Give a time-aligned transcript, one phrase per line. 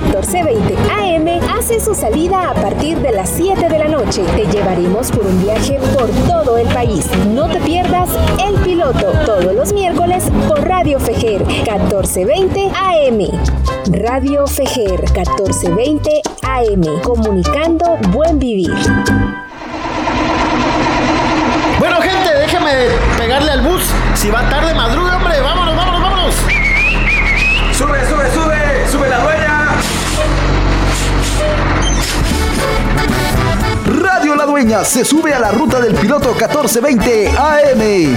[0.00, 4.22] 1420 AM hace su salida a partir de las 7 de la noche.
[4.36, 7.06] Te llevaremos por un viaje por todo el país.
[7.34, 8.08] No te pierdas
[8.46, 13.18] El Piloto todos los miércoles por Radio Fejer 1420 AM.
[13.90, 17.02] Radio Fejer 1420 AM.
[17.02, 18.72] Comunicando buen vivir.
[21.80, 22.72] Bueno, gente, déjame
[23.18, 23.82] pegarle al bus.
[24.14, 25.40] Si va tarde, madruga, hombre.
[25.40, 26.34] Vámonos, vámonos, vámonos.
[27.72, 28.90] Sube, sube, sube.
[28.90, 29.47] Sube la dueña.
[33.88, 38.16] Radio La Dueña se sube a la ruta del piloto 1420 AM.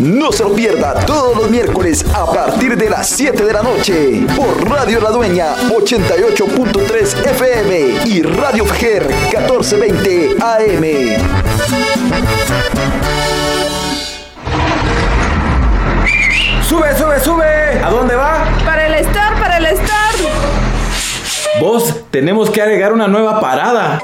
[0.00, 4.26] No se lo pierda todos los miércoles a partir de las 7 de la noche
[4.36, 10.84] por Radio La Dueña 88.3 FM y Radio Fejer 1420 AM.
[16.68, 17.80] Sube, sube, sube.
[17.82, 18.44] ¿A dónde va?
[18.64, 20.14] Para el Star, para el Star.
[21.60, 24.00] Vos, tenemos que agregar una nueva parada.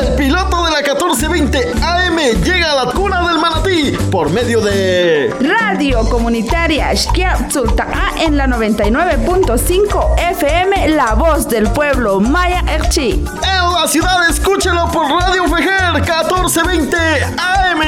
[0.00, 5.32] El piloto de la 1420 AM llega a la cuna del manatí por medio de
[5.40, 13.10] Radio Comunitaria Shkiatzulta'a en la 99.5 FM, La Voz del Pueblo, Maya Erchi.
[13.12, 16.96] En la ciudad, escúchelo por Radio Fejer 1420
[17.38, 17.82] AM.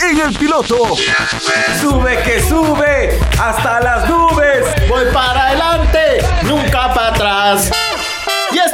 [0.00, 0.96] En el piloto,
[1.80, 4.64] Sube que sube hasta las nubes.
[4.88, 7.70] Voy para adelante, nunca para atrás.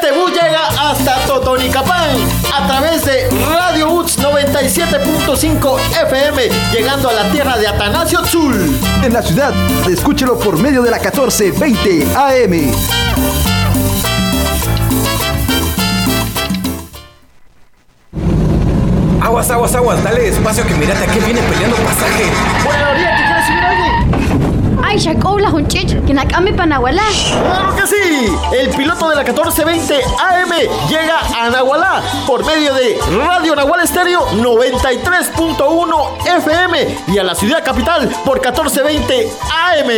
[0.03, 2.11] Este bus llega hasta Totonicapán
[2.53, 5.79] a través de Radio UTS 97.5
[6.09, 8.81] FM, llegando a la tierra de Atanasio Tzul.
[9.05, 9.53] en la ciudad,
[9.89, 12.73] escúchelo por medio de la 1420 AM.
[19.23, 20.03] Aguas, aguas, aguas.
[20.03, 22.25] Dale despacio que mirate aquí viene peleando pasaje.
[22.65, 24.83] Por la orilla, ¿te quieres subir alguien?
[24.83, 24.99] Ay,
[25.69, 27.03] Que nakame panawala.
[27.41, 28.27] ¡Claro que sí!
[28.53, 30.51] El piloto de la 1420 AM
[30.89, 37.65] llega a Nahualá por medio de Radio Nahual Estéreo 93.1 FM y a la ciudad
[37.65, 39.89] capital por 1420 AM.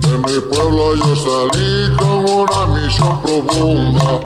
[0.00, 4.20] De mi pueblo yo salí con una misión profunda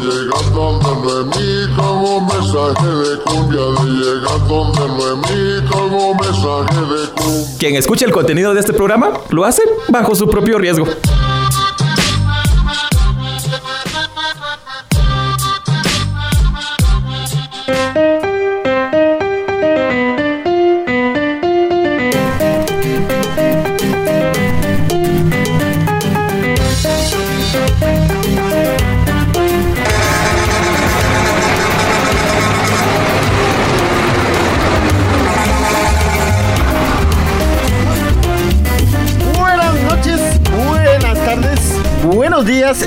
[0.00, 7.58] llegar donde Noemí como mensaje de cumbia De llegar donde Noemí como mensaje de cumbia
[7.58, 10.86] Quien escuche el contenido de este programa lo hace bajo su propio riesgo.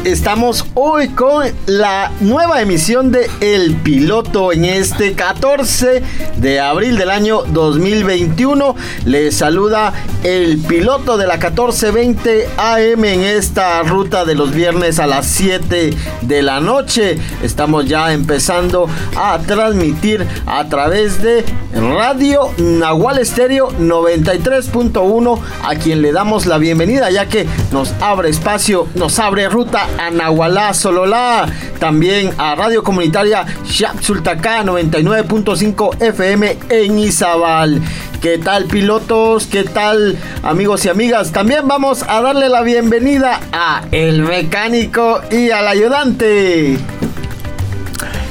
[0.06, 6.04] Estamos hoy con la nueva emisión de El Piloto en este 14
[6.38, 8.76] de abril del año 2021.
[9.06, 15.08] Les saluda el piloto de la 1420 AM en esta ruta de los viernes a
[15.08, 15.90] las 7
[16.22, 17.18] de la noche.
[17.42, 26.12] Estamos ya empezando a transmitir a través de Radio Nahual Estéreo 93.1 a quien le
[26.12, 31.48] damos la bienvenida ya que nos abre espacio, nos abre ruta a Nahualá Sololá,
[31.80, 37.82] también a Radio Comunitaria Xapsultacá 99.5 FM en Izabal.
[38.22, 39.46] ¿Qué tal pilotos?
[39.48, 41.32] ¿Qué tal amigos y amigas?
[41.32, 46.78] También vamos a darle la bienvenida a el mecánico y al ayudante.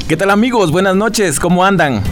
[0.09, 0.71] ¿Qué tal amigos?
[0.71, 2.03] Buenas noches, ¿cómo andan?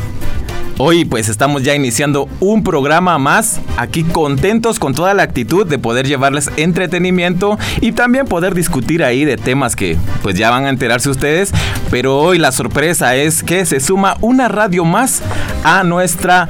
[0.79, 5.79] Hoy pues estamos ya iniciando un programa más, aquí contentos con toda la actitud de
[5.79, 10.71] poder llevarles entretenimiento y también poder discutir ahí de temas que pues ya van a
[10.71, 11.53] enterarse ustedes,
[11.91, 15.23] pero hoy la sorpresa es que se suma una radio más
[15.63, 16.49] a nuestra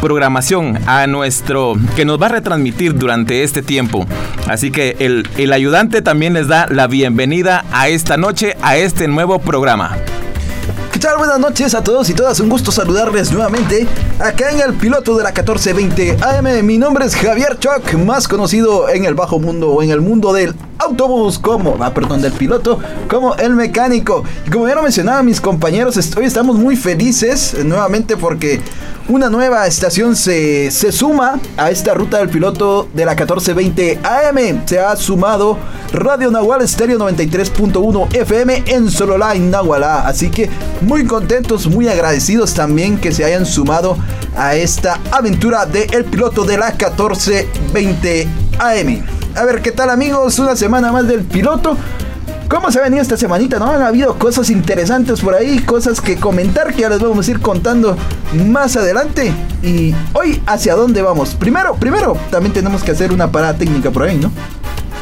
[0.00, 4.06] programación, a nuestro que nos va a retransmitir durante este tiempo.
[4.46, 9.08] Así que el, el ayudante también les da la bienvenida a esta noche, a este
[9.08, 9.96] nuevo programa.
[11.04, 12.40] Buenas noches a todos y todas.
[12.40, 13.86] Un gusto saludarles nuevamente
[14.18, 16.64] acá en el piloto de la 1420 AM.
[16.64, 20.32] Mi nombre es Javier Choc, más conocido en el bajo mundo o en el mundo
[20.32, 22.78] del autobús, como, ah, perdón, del piloto,
[23.08, 24.24] como el mecánico.
[24.46, 28.60] Y como ya lo mencionaba mis compañeros, hoy estamos muy felices eh, nuevamente porque
[29.08, 34.66] una nueva estación se, se suma a esta ruta del piloto de la 1420 AM.
[34.66, 35.58] Se ha sumado
[35.92, 40.06] Radio Nahual Estéreo 93.1 FM en Sololá, en Nahualá.
[40.06, 40.48] Así que
[40.80, 43.96] muy contentos, muy agradecidos también que se hayan sumado
[44.36, 48.28] a esta aventura el piloto de la 1420
[48.58, 49.23] AM.
[49.36, 50.38] A ver, ¿qué tal amigos?
[50.38, 51.76] Una semana más del piloto.
[52.48, 53.58] ¿Cómo se ha venido esta semanita?
[53.58, 53.66] ¿No?
[53.66, 57.40] Han habido cosas interesantes por ahí, cosas que comentar que ya les vamos a ir
[57.40, 57.96] contando
[58.46, 59.32] más adelante.
[59.60, 61.34] Y hoy, ¿hacia dónde vamos?
[61.34, 64.30] Primero, primero, también tenemos que hacer una parada técnica por ahí, ¿no?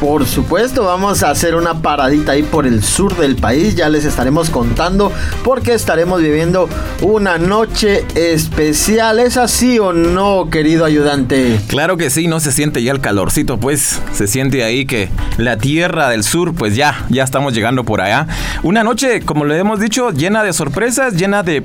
[0.03, 3.73] Por supuesto, vamos a hacer una paradita ahí por el sur del país.
[3.75, 5.13] Ya les estaremos contando
[5.45, 6.67] porque estaremos viviendo
[7.01, 9.19] una noche especial.
[9.19, 11.57] ¿Es así o no, querido ayudante?
[11.67, 15.07] Claro que sí, no se siente ya el calorcito, pues se siente ahí que
[15.37, 18.27] la tierra del sur, pues ya, ya estamos llegando por allá.
[18.61, 21.63] Una noche, como le hemos dicho, llena de sorpresas, llena de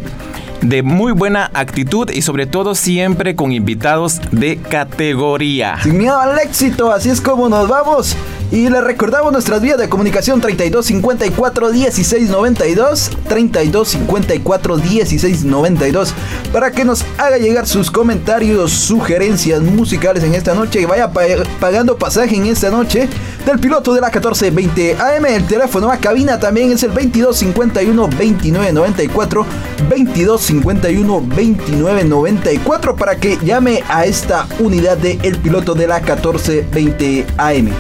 [0.61, 5.79] de muy buena actitud y sobre todo siempre con invitados de categoría.
[5.83, 8.17] Sin miedo al éxito, así es como nos vamos.
[8.51, 16.15] Y les recordamos nuestras vías de comunicación 32 54 16 92 32 54 16 92
[16.51, 21.13] para que nos haga llegar sus comentarios, sugerencias musicales en esta noche y vaya
[21.61, 23.07] pagando pasaje en esta noche
[23.45, 25.27] del piloto de la 1420 AM.
[25.27, 29.47] El teléfono a cabina también es el 22 51 29 94
[29.91, 35.99] 22 51 29 94 para que llame a esta unidad de el piloto de la
[35.99, 37.71] 1420 AM.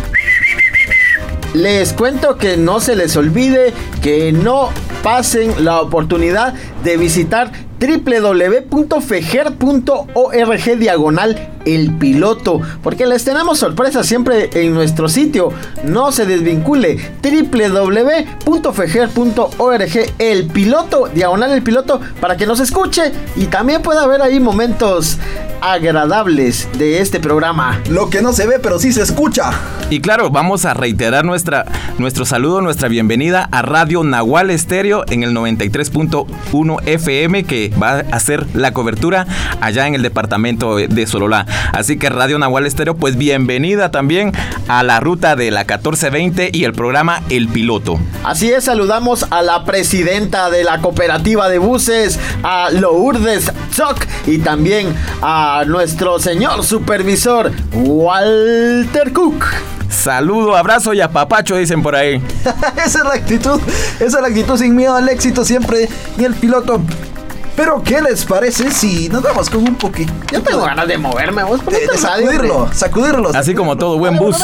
[1.59, 4.69] Les cuento que no se les olvide que no
[5.03, 7.51] pasen la oportunidad de visitar
[7.81, 15.53] www.fejer.org diagonal el piloto, porque les tenemos sorpresas siempre en nuestro sitio.
[15.85, 16.99] No se desvincule.
[17.23, 24.41] www.fejer.org el piloto, diagonal el piloto, para que nos escuche y también pueda ver ahí
[24.41, 25.19] momentos
[25.61, 27.81] agradables de este programa.
[27.91, 29.50] Lo que no se ve, pero sí se escucha.
[29.91, 31.64] Y claro, vamos a reiterar nuestra,
[31.99, 37.99] nuestro saludo, nuestra bienvenida a Radio Nahual Estéreo en el 93.1 FM que va a
[38.12, 39.26] hacer la cobertura
[39.61, 41.47] allá en el departamento de Sololá.
[41.73, 44.33] Así que Radio Nahual Estéreo, pues bienvenida también
[44.69, 47.99] a la ruta de la 1420 y el programa El Piloto.
[48.25, 54.39] Así es, saludamos a la presidenta de la cooperativa de buses, a Lourdes Zoc, y
[54.39, 59.45] también a nuestro señor supervisor, Walter Cook.
[59.89, 62.23] Saludo, abrazo y apapacho, dicen por ahí.
[62.85, 63.61] esa es la actitud,
[63.99, 65.89] esa es la actitud sin miedo al éxito siempre.
[66.19, 66.81] Y el piloto
[67.59, 70.13] pero, ¿qué les parece si nos vamos con un poquito?
[70.31, 71.67] Yo tengo ganas de moverme, vos.
[71.67, 73.31] De, de sacudirlo, sacudirlo.
[73.35, 74.37] Así como todo buen bus.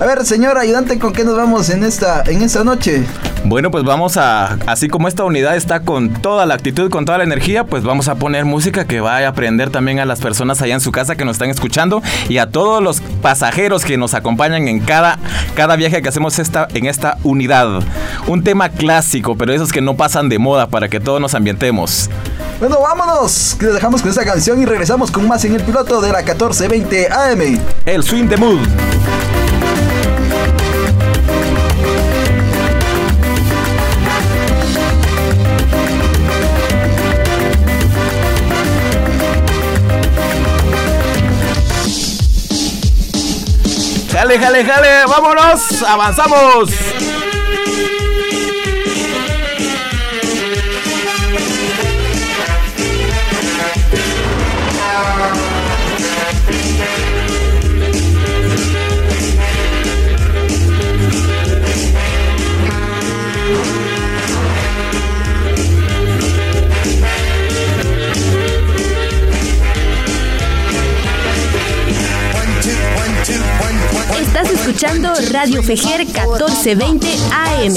[0.00, 3.04] A ver, señor ayudante, ¿con qué nos vamos en esta, en esta noche?
[3.44, 7.18] Bueno, pues vamos a, así como esta unidad está con toda la actitud, con toda
[7.18, 10.62] la energía, pues vamos a poner música que vaya a aprender también a las personas
[10.62, 14.14] allá en su casa que nos están escuchando y a todos los pasajeros que nos
[14.14, 15.18] acompañan en cada,
[15.56, 17.82] cada viaje que hacemos esta, en esta unidad.
[18.28, 22.08] Un tema clásico, pero esos que no pasan de moda para que todos nos ambientemos.
[22.60, 23.56] Bueno, vámonos.
[23.58, 27.08] Que dejamos con esta canción y regresamos con más en el piloto de la 1420
[27.08, 27.60] AM.
[27.84, 28.60] El Swing the Mood.
[44.28, 47.17] Jale, jale, jale, vámonos, avanzamos.
[74.68, 77.74] Escuchando Radio Fejer 1420 AM.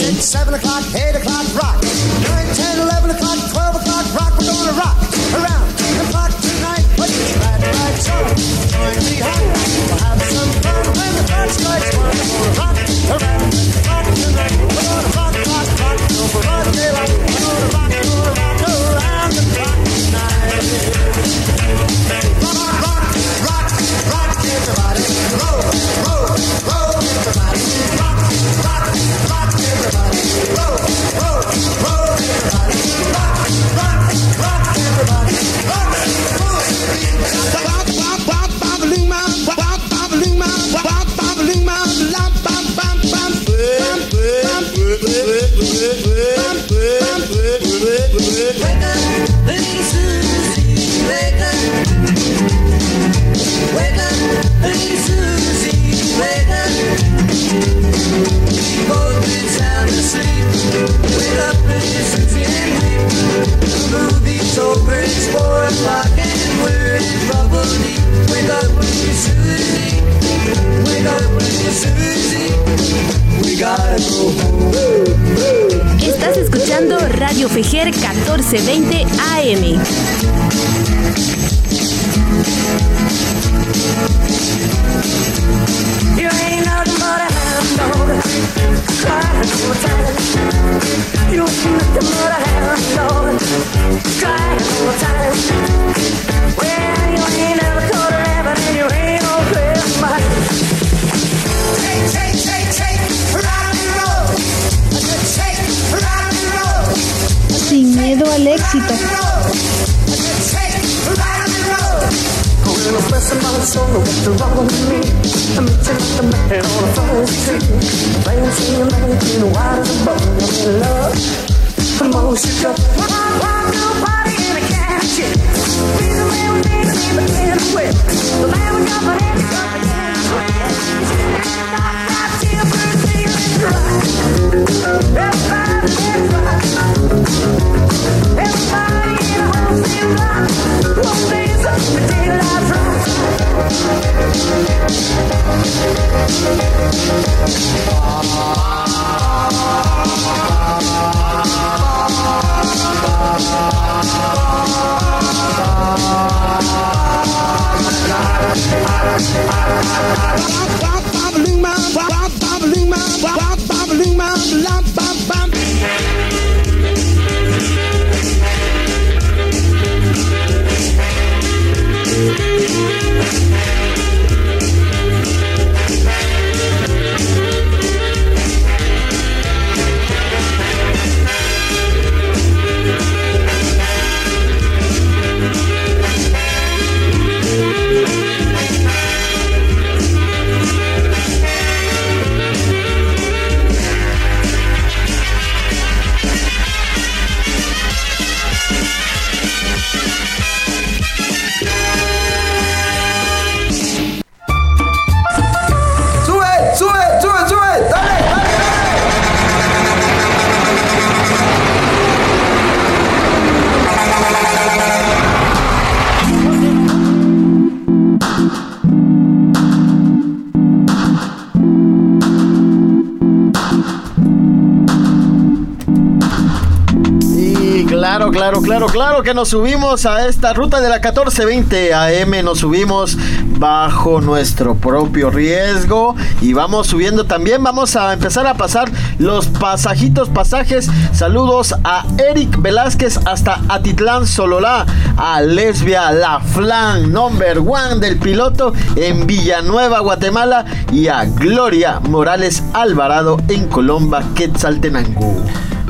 [228.51, 233.17] Claro, claro, claro, que nos subimos a esta ruta de la 1420 AM, nos subimos
[233.57, 240.27] bajo nuestro propio riesgo y vamos subiendo también, vamos a empezar a pasar los pasajitos,
[240.29, 240.89] pasajes.
[241.13, 248.73] Saludos a Eric Velázquez hasta Atitlán Sololá, a Lesbia La Flan, number one del piloto
[248.97, 255.41] en Villanueva, Guatemala y a Gloria Morales Alvarado en Colomba, Quetzaltenango.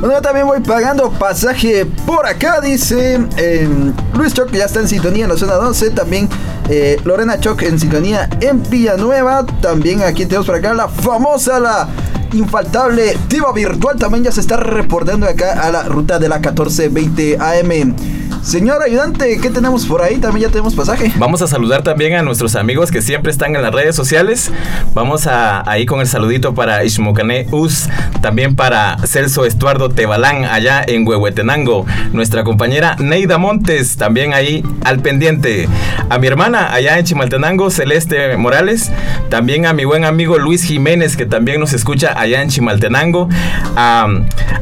[0.02, 3.20] Bueno, yo también voy pagando pasaje por acá, dice
[4.16, 5.92] Luis Choc, ya está en sintonía en la zona 12.
[5.92, 6.28] También
[6.72, 9.46] eh, Lorena Choc en sintonía en Villanueva.
[9.62, 11.88] También aquí tenemos por acá la famosa, la
[12.34, 13.96] infaltable Diva Virtual.
[14.00, 17.96] También ya se está reportando acá a la ruta de la 1420 AM.
[18.44, 20.18] Señor ayudante, ¿qué tenemos por ahí?
[20.18, 21.12] También ya tenemos pasaje.
[21.18, 24.52] Vamos a saludar también a nuestros amigos que siempre están en las redes sociales.
[24.96, 27.88] Vamos a ahí con el saludito para Ishmocané Us,
[28.22, 31.86] también para Celso Estuardo Tebalán allá en Huehuetenango.
[32.14, 35.70] Nuestra compañera Neida Montes también ahí al pendiente.
[36.10, 38.92] A mi hermana allá en Chimaltenango, Celeste Morales.
[39.30, 43.30] También a mi buen amigo Luis Jiménez que también nos escucha allá en Chimaltenango.
[43.76, 44.08] A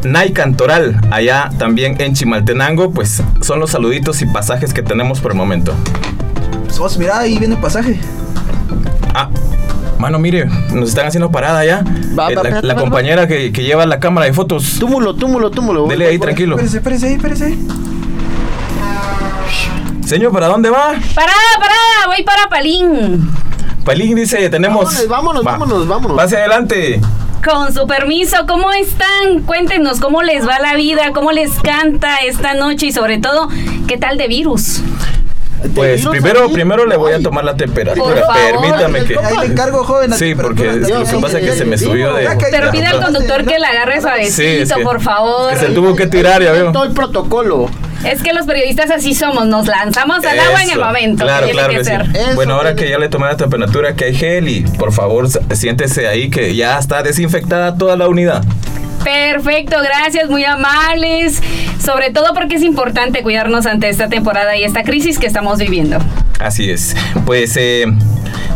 [0.03, 2.91] Nay Cantoral allá también en Chimaltenango.
[2.91, 5.73] Pues son los saluditos y pasajes que tenemos por el momento.
[6.77, 7.99] Vos, mira, ahí viene el pasaje.
[9.13, 9.29] Ah,
[9.97, 11.83] mano, mire, nos están haciendo parada ya.
[12.17, 14.77] Va, Eh, va, la, compañera que, que lleva la cámara de fotos.
[14.79, 15.87] Túmulo, túmulo, túmulo.
[15.87, 16.55] Dele ahí, tranquilo.
[16.55, 17.57] Espérese, espérese ahí, espérese.
[20.05, 20.93] Señor, ¿para dónde va?
[21.13, 23.29] Parada, parada, voy para Palín.
[23.85, 24.85] Palín dice, tenemos...
[24.85, 26.17] Vámonos, vámonos, Va, vámonos, vámonos.
[26.17, 27.01] Pase adelante.
[27.43, 29.43] Con su permiso, ¿cómo están?
[29.45, 33.47] Cuéntenos cómo les va la vida, cómo les canta esta noche y sobre todo,
[33.87, 34.81] ¿qué tal de virus?
[35.75, 36.53] Pues primero, aquí?
[36.53, 38.21] primero le voy a tomar la Por temperatura.
[38.25, 38.35] favor.
[38.61, 39.17] Permítame que...
[39.19, 40.13] Ahí le encargo, joven.
[40.13, 42.29] Sí, porque lo que pasa es que se me subió de...
[42.51, 45.55] Pero pide al conductor que la agarre suavecito, Sí, es que- por favor.
[45.57, 46.71] se tuvo que tirar, ya veo.
[46.71, 47.69] Todo el protocolo.
[48.05, 51.25] Es que los periodistas así somos, nos lanzamos al agua en el momento.
[51.25, 52.25] Claro, que tiene claro que sí.
[52.35, 56.07] Bueno, ahora que ya le tomé la temperatura, que hay gel y por favor siéntese
[56.07, 58.41] ahí que ya está desinfectada toda la unidad.
[59.03, 61.41] Perfecto, gracias, muy amables.
[61.83, 65.97] Sobre todo porque es importante cuidarnos ante esta temporada y esta crisis que estamos viviendo.
[66.39, 66.95] Así es.
[67.25, 67.85] Pues eh,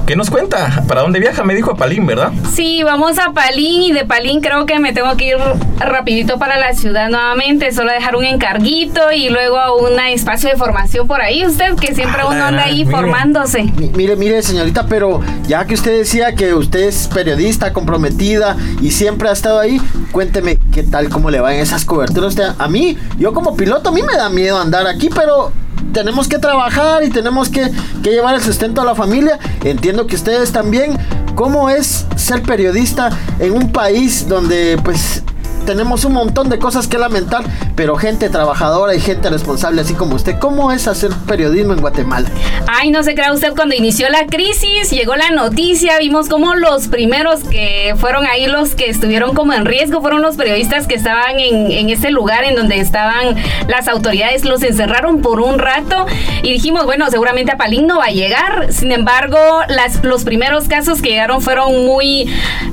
[0.06, 0.84] ¿Qué nos cuenta?
[0.86, 1.46] ¿Para dónde viaja?
[1.46, 2.34] Me dijo a Palín, ¿verdad?
[2.54, 5.38] Sí, vamos a Palín y de Palín creo que me tengo que ir
[5.80, 10.58] rapidito para la ciudad nuevamente, solo dejar un encarguito y luego a un espacio de
[10.58, 11.46] formación por ahí.
[11.46, 12.92] Usted que siempre Ah, uno anda ahí mire.
[12.98, 13.64] formándose.
[13.78, 18.92] Mi- Mire, mire, señorita, pero ya que usted decía que usted es periodista comprometida y
[18.92, 19.80] siempre ha estado ahí,
[20.12, 22.30] cuénteme qué tal, cómo le va en esas coberturas.
[22.32, 25.54] Usted- A mí, yo como piloto, a mí me da miedo andar aquí, pero
[25.94, 27.72] tenemos que trabajar y tenemos que,
[28.04, 29.40] que llevar el sustento a la familia.
[29.64, 30.98] Entiendo que ustedes también.
[31.36, 33.10] ¿Cómo es ser periodista
[33.40, 35.24] en un país donde, pues,
[35.64, 37.44] tenemos un montón de cosas que lamentar,
[37.76, 40.38] pero gente trabajadora y gente responsable así como usted.
[40.40, 42.30] ¿Cómo es hacer periodismo en Guatemala?
[42.68, 46.88] Ay, no se crea usted, cuando inició la crisis, llegó la noticia, vimos como los
[46.88, 51.40] primeros que fueron ahí los que estuvieron como en riesgo, fueron los periodistas que estaban
[51.40, 53.36] en, en ese lugar en donde estaban
[53.68, 56.06] las autoridades, los encerraron por un rato
[56.42, 58.72] y dijimos, bueno, seguramente a Palín no va a llegar.
[58.72, 62.30] Sin embargo, las, los primeros casos que llegaron fueron muy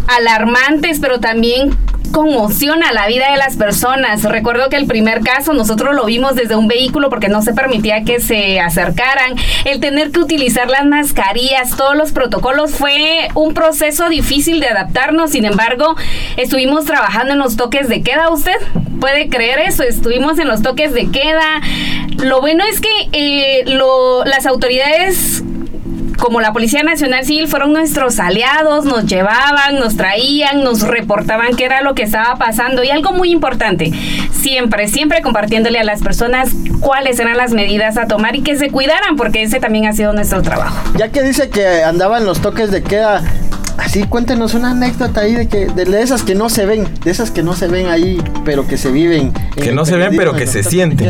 [0.09, 1.77] alarmantes, pero también
[2.11, 4.25] conmociona la vida de las personas.
[4.25, 8.05] Recuerdo que el primer caso nosotros lo vimos desde un vehículo porque no se permitía
[8.05, 9.37] que se acercaran.
[9.65, 15.31] El tener que utilizar las mascarillas, todos los protocolos fue un proceso difícil de adaptarnos.
[15.31, 15.97] Sin embargo,
[16.37, 18.31] estuvimos trabajando en los toques de queda.
[18.31, 18.57] ¿Usted
[19.01, 19.83] puede creer eso?
[19.83, 21.61] Estuvimos en los toques de queda.
[22.19, 23.65] Lo bueno es que eh,
[24.25, 25.43] las autoridades
[26.21, 31.65] como la Policía Nacional Civil fueron nuestros aliados, nos llevaban, nos traían, nos reportaban qué
[31.65, 33.91] era lo que estaba pasando y algo muy importante,
[34.31, 36.51] siempre, siempre compartiéndole a las personas
[36.81, 40.13] cuáles eran las medidas a tomar y que se cuidaran porque ese también ha sido
[40.13, 40.77] nuestro trabajo.
[40.97, 43.23] Ya que dice que andaba en los toques de queda,
[43.79, 47.31] así cuéntenos una anécdota ahí de que de esas que no se ven, de esas
[47.31, 49.33] que no se ven ahí, pero que se viven.
[49.57, 51.09] en Que no se ven, pero que se sienten.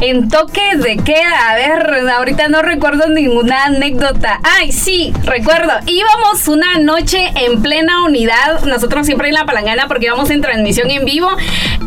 [0.00, 4.40] En toques de queda, a ver, ahorita no recuerdo ninguna anécdota.
[4.42, 5.72] Ay, sí, recuerdo.
[5.86, 10.90] Íbamos una noche en plena unidad, nosotros siempre en la palangana porque íbamos en transmisión
[10.90, 11.28] en vivo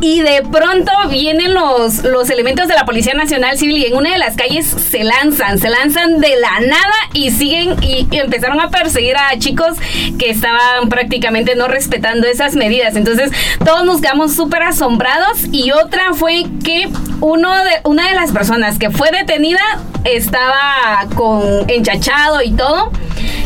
[0.02, 4.12] y de pronto vienen los, los elementos de la Policía Nacional Civil y en una
[4.12, 8.70] de las calles se lanzan, se lanzan de la nada y siguen y, empezaron a
[8.70, 9.78] perseguir a chicos
[10.18, 12.96] que estaban prácticamente no respetando esas medidas.
[12.96, 13.32] Entonces
[13.64, 16.90] todos nos quedamos súper asombrados y otra fue que
[17.22, 17.72] uno de,
[18.08, 19.60] de las personas que fue detenida
[20.04, 22.92] estaba con enchachado y todo.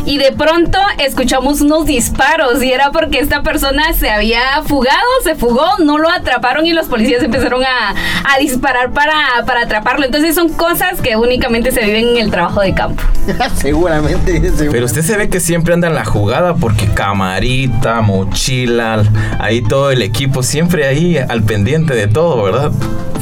[0.06, 5.36] Y de pronto escuchamos unos disparos y era porque esta persona se había fugado, se
[5.36, 7.96] fugó, no lo atraparon y los policías empezaron a,
[8.34, 10.06] a disparar para, para atraparlo.
[10.06, 13.02] Entonces son cosas que únicamente se viven en el trabajo de campo.
[13.56, 14.70] seguramente, seguramente.
[14.72, 19.04] Pero usted se ve que siempre anda en la jugada porque camarita, mochila,
[19.40, 22.72] ahí todo el equipo, siempre ahí al pendiente de todo, ¿verdad?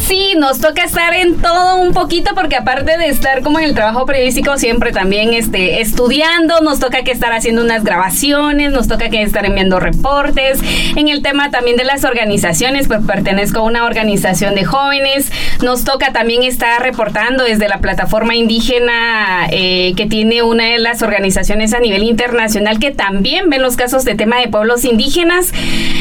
[0.08, 4.06] Sí, nos toca estar todo un poquito porque aparte de estar como en el trabajo
[4.06, 9.22] periodístico siempre también este, estudiando, nos toca que estar haciendo unas grabaciones, nos toca que
[9.22, 10.60] estar enviando reportes.
[10.96, 15.32] En el tema también de las organizaciones, pues pertenezco a una organización de jóvenes,
[15.62, 21.02] nos toca también estar reportando desde la plataforma indígena eh, que tiene una de las
[21.02, 25.52] organizaciones a nivel internacional que también ven los casos de tema de pueblos indígenas.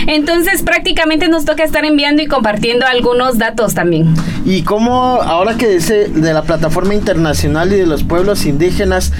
[0.06, 4.14] Entonces prácticamente nos toca estar enviando y compartiendo algunos datos también.
[4.44, 9.12] Y cómo, ahora que dice de la plataforma internacional y de los pueblos indígenas,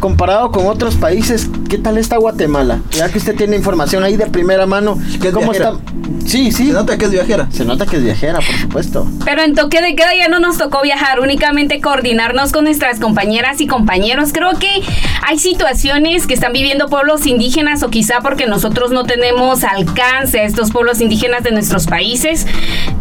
[0.00, 2.80] comparado con otros países, ¿qué tal está Guatemala?
[2.90, 5.72] Ya que usted tiene información ahí de primera mano, Que ¿cómo viajera.
[5.76, 6.26] está?
[6.26, 6.66] Sí, sí.
[6.66, 7.48] Se nota que es viajera.
[7.50, 9.06] Se nota que es viajera, por supuesto.
[9.24, 13.60] Pero en toque de queda ya no nos tocó viajar, únicamente coordinarnos con nuestras compañeras
[13.60, 14.30] y compañeros.
[14.32, 14.82] Creo que
[15.26, 20.44] hay situaciones que están viviendo pueblos indígenas o quizá porque nosotros no tenemos alcance a
[20.44, 22.46] estos pueblos indígenas de nuestros países.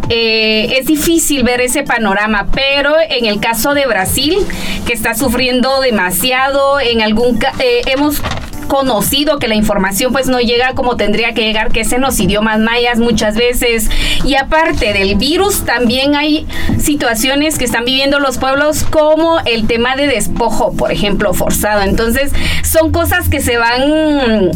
[0.10, 4.38] Eh, es difícil ver ese panorama, pero en el caso de Brasil,
[4.86, 8.22] que está sufriendo demasiado, en algún eh, hemos
[8.66, 12.20] conocido que la información pues no llega como tendría que llegar, que es en los
[12.20, 13.90] idiomas mayas muchas veces.
[14.24, 16.48] Y aparte del virus, también hay
[16.80, 21.82] situaciones que están viviendo los pueblos como el tema de despojo, por ejemplo, forzado.
[21.84, 22.32] Entonces,
[22.64, 24.52] son cosas que se van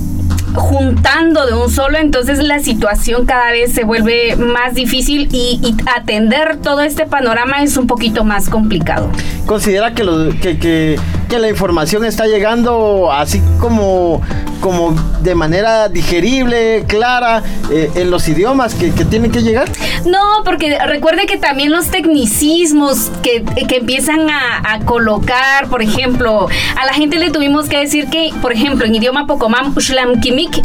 [0.55, 5.75] juntando de un solo, entonces la situación cada vez se vuelve más difícil y, y
[5.95, 9.09] atender todo este panorama es un poquito más complicado.
[9.45, 14.19] Considera que, lo- que, que- que la información está llegando así como,
[14.62, 19.69] como de manera digerible, clara, eh, en los idiomas que, que tienen que llegar.
[20.07, 26.47] No, porque recuerde que también los tecnicismos que, que empiezan a, a colocar, por ejemplo,
[26.81, 29.75] a la gente le tuvimos que decir que, por ejemplo, en idioma Pocomam,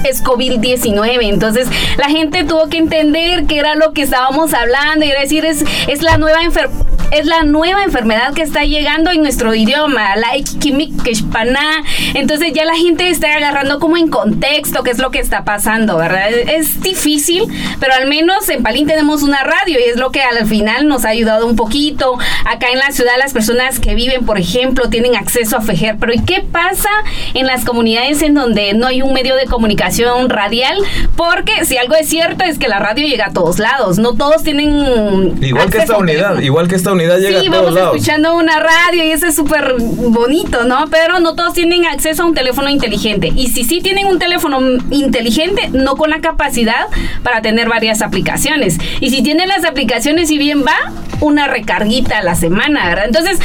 [0.05, 1.19] Es COVID-19.
[1.23, 5.65] Entonces, la gente tuvo que entender qué era lo que estábamos hablando y decir, es,
[5.89, 6.71] es la nueva enfer-
[7.15, 11.85] es la nueva enfermedad que está llegando en nuestro idioma, la Ikimikeshpaná.
[12.15, 15.97] Entonces ya la gente está agarrando como en contexto qué es lo que está pasando,
[15.97, 16.31] ¿verdad?
[16.31, 17.45] Es difícil,
[17.79, 21.05] pero al menos en Palín tenemos una radio y es lo que al final nos
[21.05, 22.19] ha ayudado un poquito.
[22.45, 26.13] Acá en la ciudad las personas que viven, por ejemplo, tienen acceso a FEJER, pero
[26.13, 26.91] ¿y qué pasa
[27.35, 30.77] en las comunidades en donde no hay un medio de comunicación radial?
[31.17, 34.43] Porque si algo es cierto es que la radio llega a todos lados, no todos
[34.43, 35.39] tienen...
[35.41, 37.97] Igual que esta unidad, igual que esta unidad llega Sí, a todos vamos lados.
[37.97, 40.87] escuchando una radio y eso es súper bonito, ¿no?
[40.91, 43.33] Pero no todos tienen acceso a un teléfono inteligente.
[43.35, 46.87] Y si sí tienen un teléfono inteligente, no con la capacidad
[47.23, 48.79] para tener varias aplicaciones.
[49.01, 53.07] Y si tienen las aplicaciones y bien va, una recarguita a la semana, ¿verdad?
[53.07, 53.39] Entonces,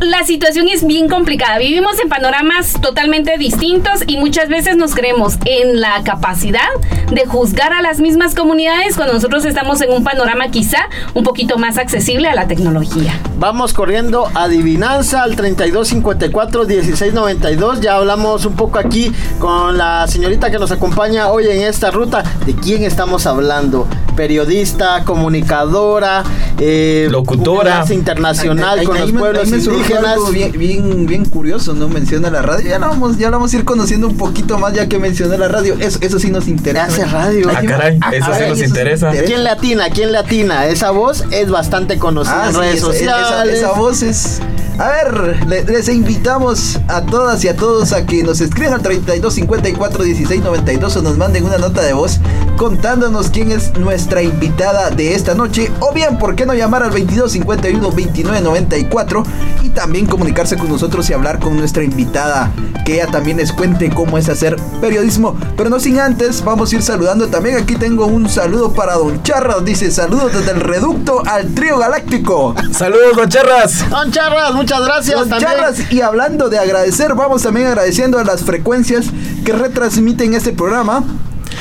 [0.00, 1.58] la situación es bien complicada.
[1.58, 6.68] Vivimos en panoramas totalmente distintos y muchas veces nos creemos en la capacidad
[7.10, 11.58] de juzgar a las mismas comunidades cuando nosotros estamos en un panorama quizá un poquito
[11.58, 12.95] más accesible a la tecnología.
[13.38, 17.80] Vamos corriendo adivinanza al 3254-1692.
[17.80, 22.22] Ya hablamos un poco aquí con la señorita que nos acompaña hoy en esta ruta.
[22.46, 23.86] ¿De quién estamos hablando?
[24.16, 26.24] Periodista, comunicadora,
[26.58, 27.84] eh, Locutora.
[27.90, 30.12] internacional Ahí- con ahí los me- pueblos me indígenas.
[30.14, 31.88] algo bien, bien, bien curioso, ¿no?
[31.88, 32.66] Menciona la radio.
[32.70, 35.36] Ya la vamos, ya la vamos a ir conociendo un poquito más ya que mencioné
[35.36, 35.74] la radio.
[35.78, 36.86] Eso, eso sí nos interesa.
[36.86, 37.50] Hace radio.
[37.54, 39.10] Ah, caray, eso sí nos interesa.
[39.10, 39.84] ¿Quién latina?
[39.92, 40.64] ¿Quién latina?
[40.66, 43.58] Esa voz es bastante conocida Ah, en sí, redes esa- esa- sociales.
[43.58, 44.40] Esa, voz es.
[44.78, 48.82] A ver, le- les invitamos a todas y a todos a que nos escriban al
[48.82, 52.20] 32 54 16 92 o nos manden una nota de voz
[52.58, 55.70] contándonos quién es nuestra invitada de esta noche.
[55.80, 59.22] O bien, ¿por qué no llamar al 22 51 29 94
[59.55, 62.50] y también comunicarse con nosotros y hablar con nuestra invitada?
[62.84, 65.36] Que ella también les cuente cómo es hacer periodismo.
[65.56, 67.56] Pero no sin antes, vamos a ir saludando también.
[67.58, 69.64] Aquí tengo un saludo para Don Charras.
[69.64, 72.54] Dice: Saludos desde el reducto al trío galáctico.
[72.72, 73.88] Saludos, don Charras.
[73.90, 75.50] Don Charras, muchas gracias Don también.
[75.52, 79.06] Charras, y hablando de agradecer, vamos también agradeciendo a las frecuencias
[79.44, 81.04] que retransmiten este programa.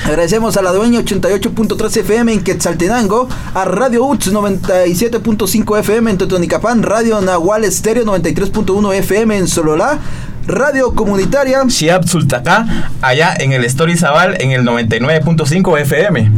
[0.04, 6.84] Agradecemos a la dueña 88.3 FM en Quetzaltenango, a Radio UTS 97.5 FM en Totonicapán,
[6.84, 10.00] Radio Nahual Estéreo 93.1 FM en Sololá,
[10.48, 16.32] Radio Comunitaria Shiab Sultacá, allá en el Story Zabal, en el 99.5 FM.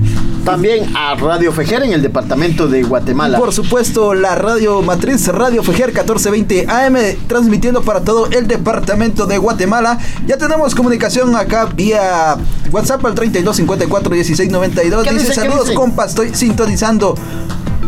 [0.47, 3.38] También a Radio Fejer en el departamento de Guatemala.
[3.38, 6.95] Por supuesto, la radio matriz Radio Fejer 1420 AM,
[7.27, 9.99] transmitiendo para todo el departamento de Guatemala.
[10.25, 12.38] Ya tenemos comunicación acá vía
[12.71, 15.05] WhatsApp al 3254 1692.
[15.05, 17.15] ¿Qué Dice, saludos dice?" compa, estoy sintonizando.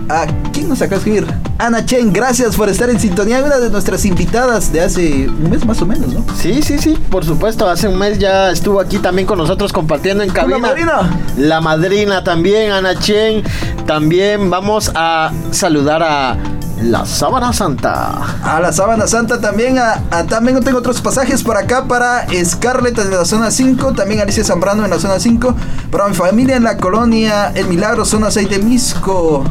[0.09, 1.27] ¿A quién nos acaba de escribir?
[1.59, 3.43] Ana Chen, gracias por estar en sintonía.
[3.43, 6.25] Una de nuestras invitadas de hace un mes más o menos, ¿no?
[6.35, 7.69] Sí, sí, sí, por supuesto.
[7.69, 10.57] Hace un mes ya estuvo aquí también con nosotros compartiendo en ¿Con cabina.
[10.57, 11.19] la madrina?
[11.37, 13.43] La madrina también, Ana Chen.
[13.85, 16.37] También vamos a saludar a
[16.83, 18.11] la Sábana Santa.
[18.43, 19.77] A la Sábana Santa también.
[19.77, 20.23] A, a-
[20.61, 23.93] tengo otros pasajes por acá para Scarlett en la zona 5.
[23.93, 25.55] También Alicia Zambrano en la zona 5.
[25.91, 29.43] Para mi familia en la colonia El Milagro, zona 6 de Misco.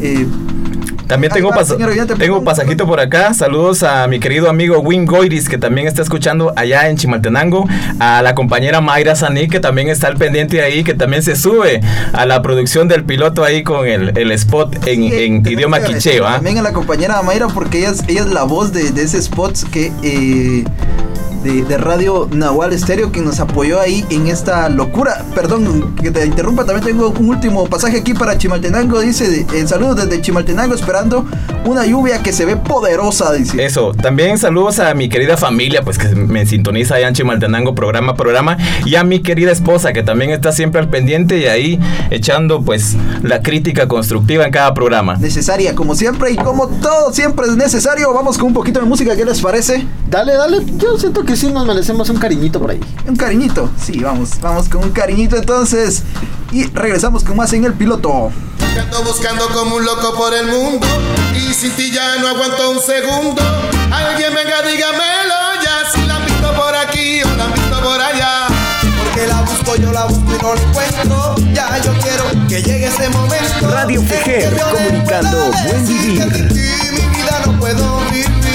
[0.00, 0.26] Eh,
[1.06, 3.32] También tengo, va, pas- señor oyente, tengo pasajito por acá.
[3.32, 7.66] Saludos a mi querido amigo Win Goiris, que también está escuchando allá en Chimaltenango.
[8.00, 11.80] A la compañera Mayra Saní, que también está al pendiente ahí, que también se sube
[12.12, 15.80] a la producción del piloto ahí con el, el spot en, sí, en tenemos idioma
[15.80, 16.26] quicheo.
[16.26, 16.34] ¿ah?
[16.34, 19.18] También a la compañera Mayra porque ella es, ella es la voz de, de ese
[19.18, 19.92] spot que...
[20.02, 20.64] eh,
[21.46, 25.24] de, de Radio Nahual Estéreo que nos apoyó ahí en esta locura.
[25.34, 29.00] Perdón que te interrumpa, también tengo un último pasaje aquí para Chimaltenango.
[29.00, 31.24] Dice, eh, saludos desde Chimaltenango esperando
[31.64, 33.64] una lluvia que se ve poderosa, dice.
[33.64, 38.12] Eso, también saludos a mi querida familia, pues que me sintoniza allá en Chimaltenango, programa
[38.12, 41.80] a programa, y a mi querida esposa, que también está siempre al pendiente y ahí
[42.10, 45.16] echando pues la crítica constructiva en cada programa.
[45.16, 48.12] Necesaria como siempre y como todo siempre es necesario.
[48.12, 49.86] Vamos con un poquito de música, ¿qué les parece?
[50.10, 50.58] Dale, dale.
[50.78, 52.80] Yo siento que sí nos merecemos un cariñito por ahí.
[53.06, 56.02] Un cariñito, sí, vamos, vamos con un cariñito entonces.
[56.52, 58.30] Y regresamos con más en el piloto.
[58.58, 60.86] Te ando buscando como un loco por el mundo
[61.34, 63.42] y sin ti ya no aguanto un segundo.
[63.92, 68.00] Alguien venga, dígamelo ya si la han visto por aquí o la han visto por
[68.00, 68.46] allá.
[69.02, 71.34] Porque la busco, yo la busco y no la encuentro.
[71.52, 73.70] Ya yo quiero que llegue ese momento.
[73.70, 74.02] Radio
[74.72, 76.28] comunicando buen decir vivir.
[76.28, 78.45] que sin ti mi vida no puedo vivir.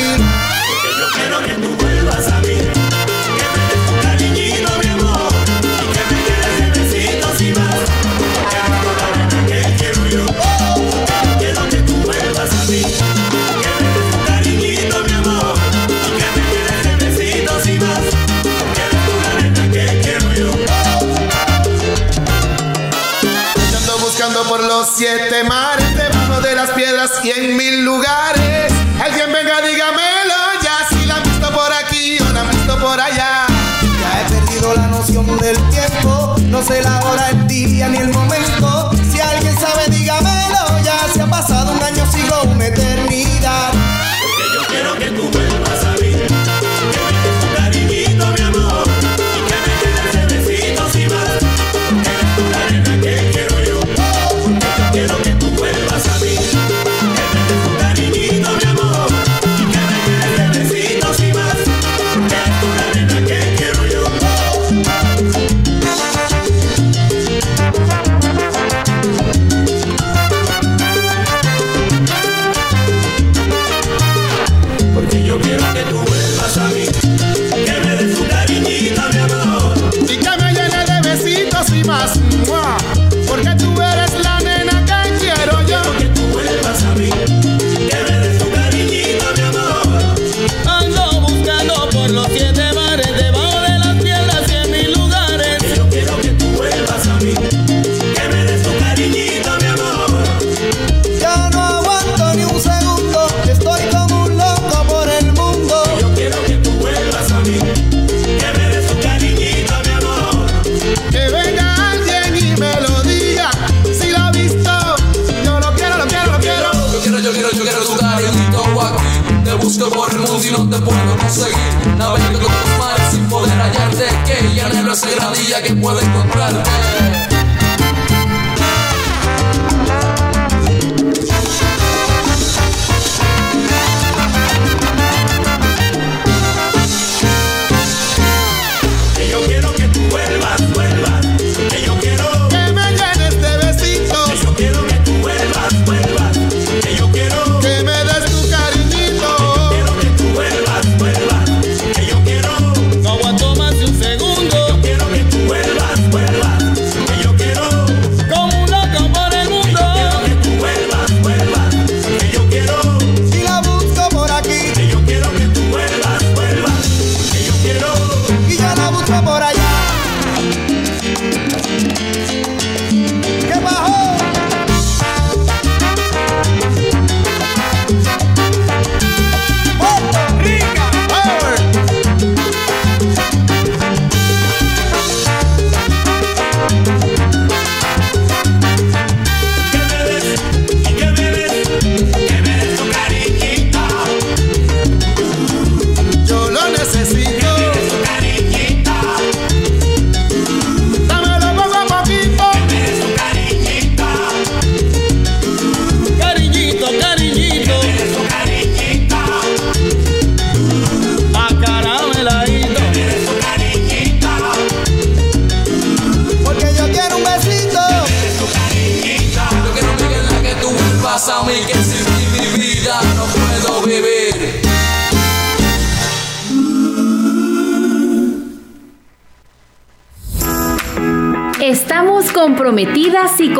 [36.61, 38.20] no se elabora el día ni el momento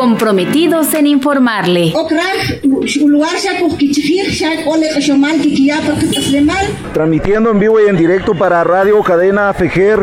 [0.02, 1.92] comprometidos en informarle.
[6.92, 10.00] Transmitiendo en vivo y en directo para Radio Cadena Fejer.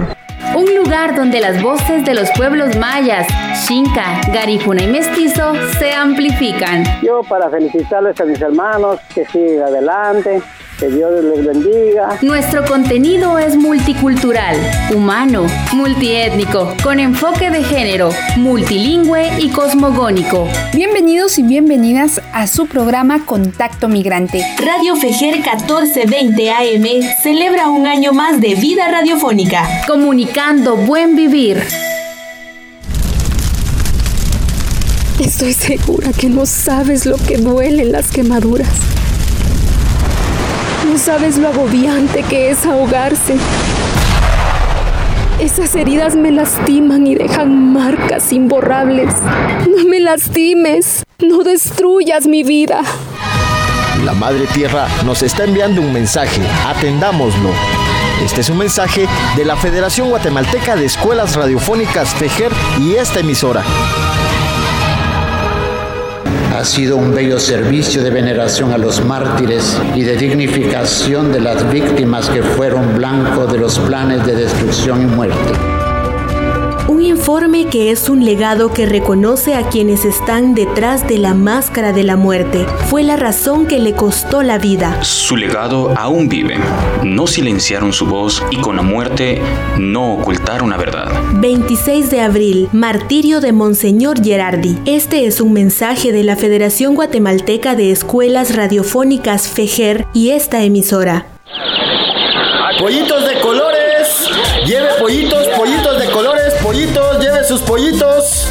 [0.55, 3.27] Un lugar donde las voces de los pueblos mayas,
[3.67, 6.85] Xinca, Garifuna y Mestizo se amplifican.
[7.03, 10.41] Yo para felicitarles a mis hermanos que sigan adelante,
[10.79, 12.17] que Dios les bendiga.
[12.21, 14.55] Nuestro contenido es multicultural,
[14.95, 20.47] humano, multiétnico, con enfoque de género, multilingüe y cosmogónico.
[20.73, 24.41] Bienvenidos y bienvenidas a su programa Contacto Migrante.
[24.65, 26.85] Radio Fejer 1420 AM
[27.23, 29.67] celebra un año más de vida radiofónica.
[29.85, 31.61] Comunicando buen vivir.
[35.19, 38.69] Estoy segura que no sabes lo que duelen las quemaduras
[40.99, 43.37] sabes lo agobiante que es ahogarse.
[45.39, 49.13] Esas heridas me lastiman y dejan marcas imborrables.
[49.69, 52.81] No me lastimes, no destruyas mi vida.
[54.03, 57.49] La Madre Tierra nos está enviando un mensaje, atendámoslo.
[58.23, 59.07] Este es un mensaje
[59.37, 63.63] de la Federación Guatemalteca de Escuelas Radiofónicas FEJER y esta emisora
[66.59, 71.71] ha sido un bello servicio de veneración a los mártires y de dignificación de las
[71.71, 75.78] víctimas que fueron blanco de los planes de destrucción y muerte.
[76.89, 81.93] Un informe que es un legado que reconoce a quienes están detrás de la máscara
[81.93, 82.65] de la muerte.
[82.87, 85.03] Fue la razón que le costó la vida.
[85.03, 86.57] Su legado aún vive.
[87.03, 89.39] No silenciaron su voz y con la muerte
[89.77, 91.11] no ocultaron la verdad.
[91.33, 94.75] 26 de abril, martirio de Monseñor Gerardi.
[94.87, 101.27] Este es un mensaje de la Federación Guatemalteca de Escuelas Radiofónicas FEGER y esta emisora.
[102.79, 103.78] Pollitos de colores.
[106.69, 108.47] Pollitos, lleve sus pollitos.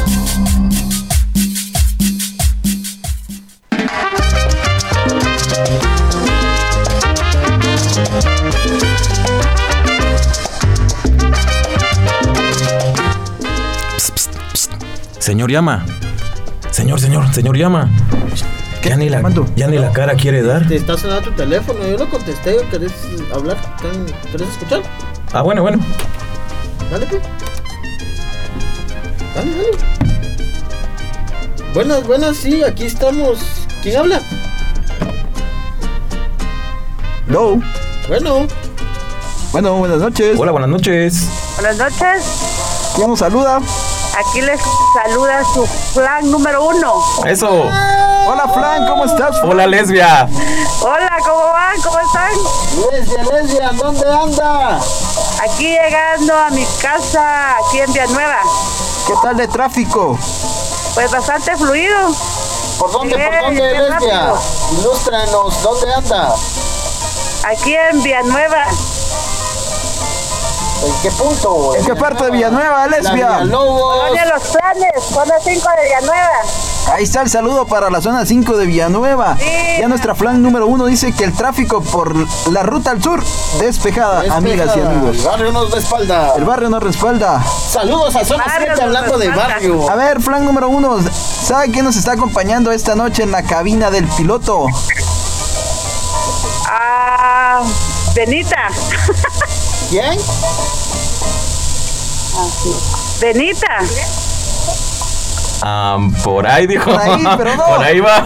[15.19, 15.85] Señor llama.
[16.71, 17.89] Señor, señor, señor llama.
[18.83, 19.21] Ya ni, la,
[19.55, 20.67] ya ni la cara quiere dar.
[20.67, 22.91] Te está sonando tu teléfono, yo lo contesté, ¿querés
[23.33, 23.55] hablar?
[24.29, 24.81] ¿Querés escuchar?
[25.31, 25.79] Ah, bueno, bueno.
[26.91, 27.21] Dale, pues.
[29.39, 29.71] Dale, dale.
[31.73, 33.39] Buenas, buenas, sí, aquí estamos.
[33.81, 34.21] ¿Quién habla?
[37.27, 37.61] No.
[38.09, 38.47] Bueno.
[39.53, 40.37] Bueno, buenas noches.
[40.37, 41.23] Hola, buenas noches.
[41.55, 42.23] Buenas noches.
[42.95, 43.61] ¿Quién nos saluda?
[44.17, 44.59] Aquí les
[44.93, 47.01] saluda su plan número uno.
[47.25, 47.49] Eso.
[48.27, 49.37] Hola, Flan, ¿cómo estás?
[49.41, 50.27] Hola, lesbia.
[50.81, 51.81] Hola, ¿cómo van?
[51.81, 52.31] ¿Cómo están?
[52.91, 54.81] Lesbia, lesbia, ¿dónde anda?
[55.41, 58.41] Aquí llegando a mi casa, aquí en Villanueva.
[59.07, 60.17] ¿Qué tal de tráfico?
[60.93, 61.97] Pues bastante fluido.
[62.77, 64.33] ¿Por dónde, Bien, por dónde, lesbia?
[64.79, 66.35] Ilústranos, ¿dónde anda?
[67.43, 68.65] Aquí en Villanueva.
[70.85, 71.75] ¿En qué punto?
[71.75, 73.39] ¿En qué parte de Villanueva, lesbia?
[73.39, 76.41] Colonia Los Planes, zona 5 de Villanueva.
[76.91, 79.37] Ahí está el saludo para la zona 5 de Villanueva.
[79.79, 82.15] Ya nuestra flan número uno dice que el tráfico por
[82.51, 83.23] la ruta al sur
[83.59, 84.37] despejada, Despejada.
[84.37, 85.17] amigas y amigos.
[85.17, 86.33] El barrio nos respalda.
[86.35, 87.43] El barrio nos respalda.
[87.71, 89.89] Saludos a Zona 7 hablando de barrio.
[89.89, 90.97] A ver, flan número uno,
[91.43, 94.65] ¿sabe quién nos está acompañando esta noche en la cabina del piloto?
[96.67, 97.61] Ah,
[98.15, 98.69] Benita.
[99.89, 100.17] ¿Quién?
[103.21, 103.67] Benita.
[105.61, 106.89] Ah, por ahí dijo.
[106.91, 107.65] Por ahí, pero no.
[107.65, 108.25] Por ahí va.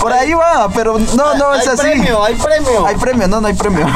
[0.00, 1.82] Por ahí va, pero no, no es Hay así.
[1.82, 2.86] premio, hay premio.
[2.86, 3.86] Hay premio, no, no hay premio.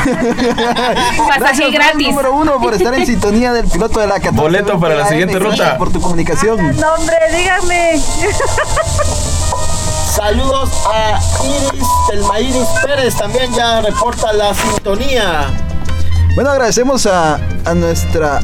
[1.29, 2.09] Pasaje gratis.
[2.09, 4.41] número uno por estar en sintonía del piloto de la 14.
[4.41, 5.79] Boleto para la siguiente Gracias ruta.
[5.79, 6.77] Por tu comunicación.
[6.79, 8.01] No, hombre, dígame.
[10.15, 15.49] Saludos a Iris Telmairis Pérez, también ya reporta la sintonía.
[16.35, 18.41] Bueno, agradecemos a, a nuestra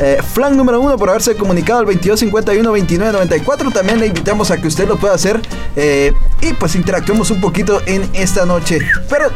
[0.00, 3.72] eh, flan número uno por haberse comunicado al 2251-2994.
[3.72, 5.40] También le invitamos a que usted lo pueda hacer
[5.76, 8.78] eh, y pues interactuemos un poquito en esta noche.
[9.08, 9.30] Pero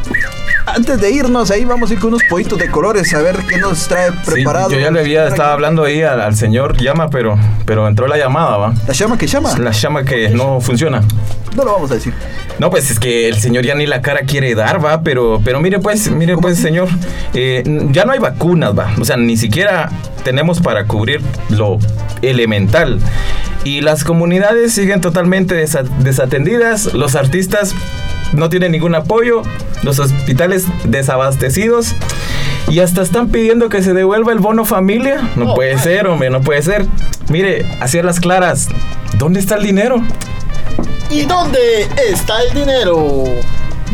[0.65, 3.57] antes de irnos, ahí vamos a ir con unos pollitos de colores a ver qué
[3.57, 4.71] nos trae Sí, preparado.
[4.71, 8.17] yo ya le había estado hablando ahí al, al señor llama, pero, pero entró la
[8.17, 8.73] llamada, ¿va?
[8.87, 9.57] ¿La llama que llama?
[9.57, 11.01] La llama que no funciona.
[11.55, 12.13] No lo vamos a decir.
[12.59, 15.59] No, pues es que el señor ya ni la cara quiere dar, va, pero, pero
[15.61, 16.87] mire pues, mire pues, señor,
[17.33, 19.89] eh, ya no hay vacunas, va, o sea, ni siquiera
[20.23, 21.77] tenemos para cubrir lo
[22.21, 22.99] elemental.
[23.65, 27.73] Y las comunidades siguen totalmente desa- desatendidas, los artistas
[28.31, 29.41] no tienen ningún apoyo,
[29.83, 31.93] los hospitales desabastecidos.
[32.69, 35.29] Y hasta están pidiendo que se devuelva el bono familia.
[35.35, 36.85] No puede ser, hombre, no puede ser.
[37.29, 38.69] Mire, hacia las claras,
[39.17, 40.01] ¿dónde está el dinero?
[41.11, 43.23] ¿Y dónde está el dinero?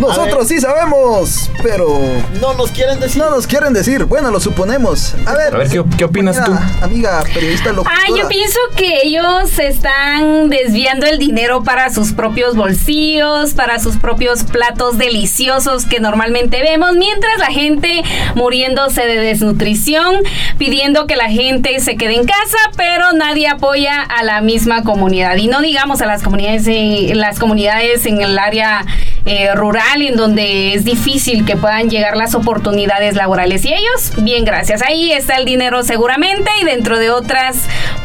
[0.01, 1.99] Nosotros sí sabemos, pero
[2.39, 3.21] no nos quieren decir.
[3.21, 4.05] No nos quieren decir.
[4.05, 5.13] Bueno, lo suponemos.
[5.25, 6.51] A ver, A ver, ¿qué, qué opinas tú?
[6.51, 7.95] amiga, amiga periodista locutora.
[7.95, 13.97] Ah, yo pienso que ellos están desviando el dinero para sus propios bolsillos, para sus
[13.97, 18.03] propios platos deliciosos que normalmente vemos, mientras la gente
[18.35, 20.15] muriéndose de desnutrición,
[20.57, 25.35] pidiendo que la gente se quede en casa, pero nadie apoya a la misma comunidad.
[25.37, 28.85] Y no digamos a las comunidades, en, las comunidades en el área
[29.25, 33.65] eh, rural, en donde es difícil que puedan llegar las oportunidades laborales.
[33.65, 34.81] Y ellos, bien, gracias.
[34.81, 37.57] Ahí está el dinero seguramente y dentro de otras,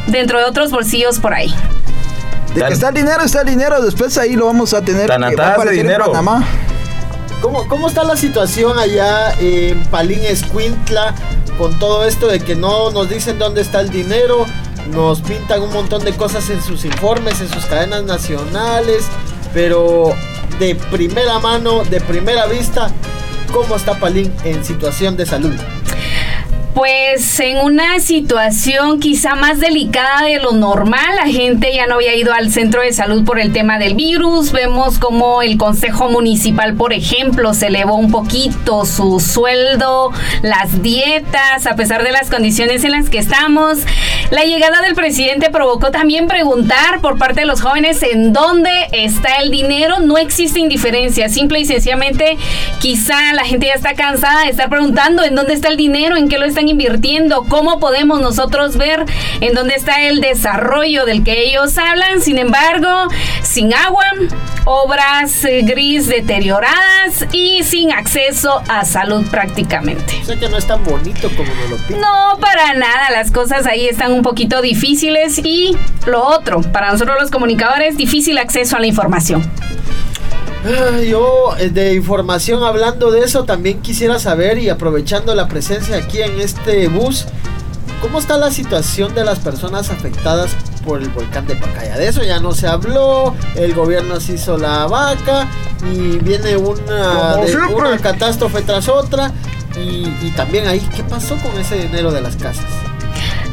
[0.07, 1.53] dentro de otros bolsillos por ahí.
[2.53, 3.81] De que está el dinero, está el dinero.
[3.81, 5.07] Después ahí lo vamos a tener.
[5.07, 6.07] Tan de en dinero.
[6.07, 6.45] Panamá.
[7.41, 11.13] ¿Cómo, ¿Cómo está la situación allá en Palín Escuintla
[11.57, 14.45] con todo esto de que no nos dicen dónde está el dinero?
[14.91, 19.05] Nos pintan un montón de cosas en sus informes, en sus cadenas nacionales,
[19.53, 20.13] pero
[20.59, 22.89] de primera mano, de primera vista,
[23.51, 25.55] ¿cómo está Palín en situación de salud?
[26.73, 32.13] Pues en una situación quizá más delicada de lo normal, la gente ya no había
[32.13, 34.51] ido al centro de salud por el tema del virus.
[34.51, 40.11] Vemos como el Consejo Municipal, por ejemplo, se elevó un poquito su sueldo,
[40.43, 43.79] las dietas, a pesar de las condiciones en las que estamos.
[44.29, 49.37] La llegada del presidente provocó también preguntar por parte de los jóvenes en dónde está
[49.37, 49.99] el dinero.
[49.99, 52.37] No existe indiferencia, simple y sencillamente
[52.79, 56.27] quizá la gente ya está cansada de estar preguntando en dónde está el dinero, en
[56.27, 59.05] qué lo están invirtiendo, cómo podemos nosotros ver
[59.39, 62.21] en dónde está el desarrollo del que ellos hablan.
[62.21, 62.89] Sin embargo,
[63.43, 64.05] sin agua,
[64.65, 70.19] obras eh, gris deterioradas y sin acceso a salud prácticamente.
[70.21, 72.01] O sea que no es tan bonito como lo pintan.
[72.01, 77.15] No, para nada, las cosas ahí están un poquito difíciles y lo otro, para nosotros
[77.21, 79.41] los comunicadores, difícil acceso a la información.
[80.65, 85.95] Ah, Yo eh, de información hablando de eso también quisiera saber y aprovechando la presencia
[85.97, 87.25] aquí en este bus,
[88.01, 90.51] ¿cómo está la situación de las personas afectadas
[90.85, 91.97] por el volcán de Pacaya?
[91.97, 95.47] De eso ya no se habló, el gobierno se hizo la vaca
[95.93, 99.31] y viene una, de- una catástrofe tras otra
[99.77, 102.65] y, y también ahí, ¿qué pasó con ese dinero de las casas?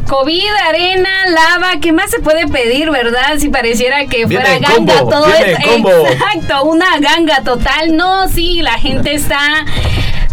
[0.09, 3.39] COVID, arena, lava, ¿qué más se puede pedir, verdad?
[3.39, 6.07] Si pareciera que Viene fuera ganga combo, todo esto.
[6.07, 7.97] Exacto, una ganga total.
[7.97, 9.65] No, sí, la gente está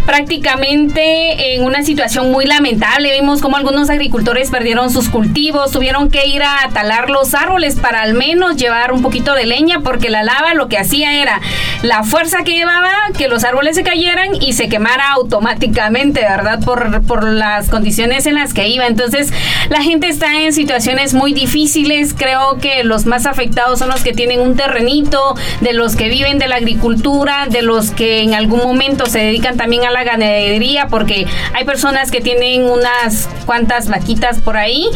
[0.05, 3.13] prácticamente en una situación muy lamentable.
[3.13, 8.01] Vimos como algunos agricultores perdieron sus cultivos, tuvieron que ir a talar los árboles para
[8.01, 11.41] al menos llevar un poquito de leña, porque la lava lo que hacía era
[11.83, 16.59] la fuerza que llevaba que los árboles se cayeran y se quemara automáticamente, ¿verdad?
[16.63, 18.87] Por, por las condiciones en las que iba.
[18.87, 19.31] Entonces,
[19.69, 22.13] la gente está en situaciones muy difíciles.
[22.17, 26.39] Creo que los más afectados son los que tienen un terrenito, de los que viven
[26.39, 30.87] de la agricultura, de los que en algún momento se dedican también a la ganadería,
[30.87, 34.87] porque hay personas que tienen unas cuantas vaquitas por ahí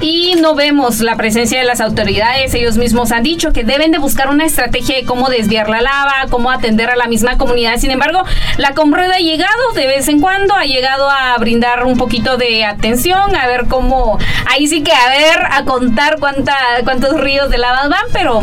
[0.00, 2.54] y no vemos la presencia de las autoridades.
[2.54, 6.26] Ellos mismos han dicho que deben de buscar una estrategia de cómo desviar la lava,
[6.30, 7.78] cómo atender a la misma comunidad.
[7.78, 8.22] Sin embargo,
[8.56, 12.64] la Comred ha llegado de vez en cuando, ha llegado a brindar un poquito de
[12.64, 14.18] atención, a ver cómo,
[14.50, 18.40] ahí sí que a ver, a contar cuánta, cuántos ríos de lava van, pero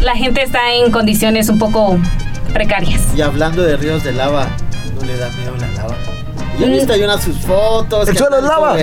[0.00, 1.98] la gente está en condiciones un poco
[2.52, 3.02] precarias.
[3.16, 4.48] Y hablando de ríos de lava,
[5.00, 5.96] ¿no le da miedo la lava?
[6.58, 6.70] Ya Mm.
[6.72, 8.08] viste, hay unas sus fotos.
[8.08, 8.76] El suelo es lava, ¿ah,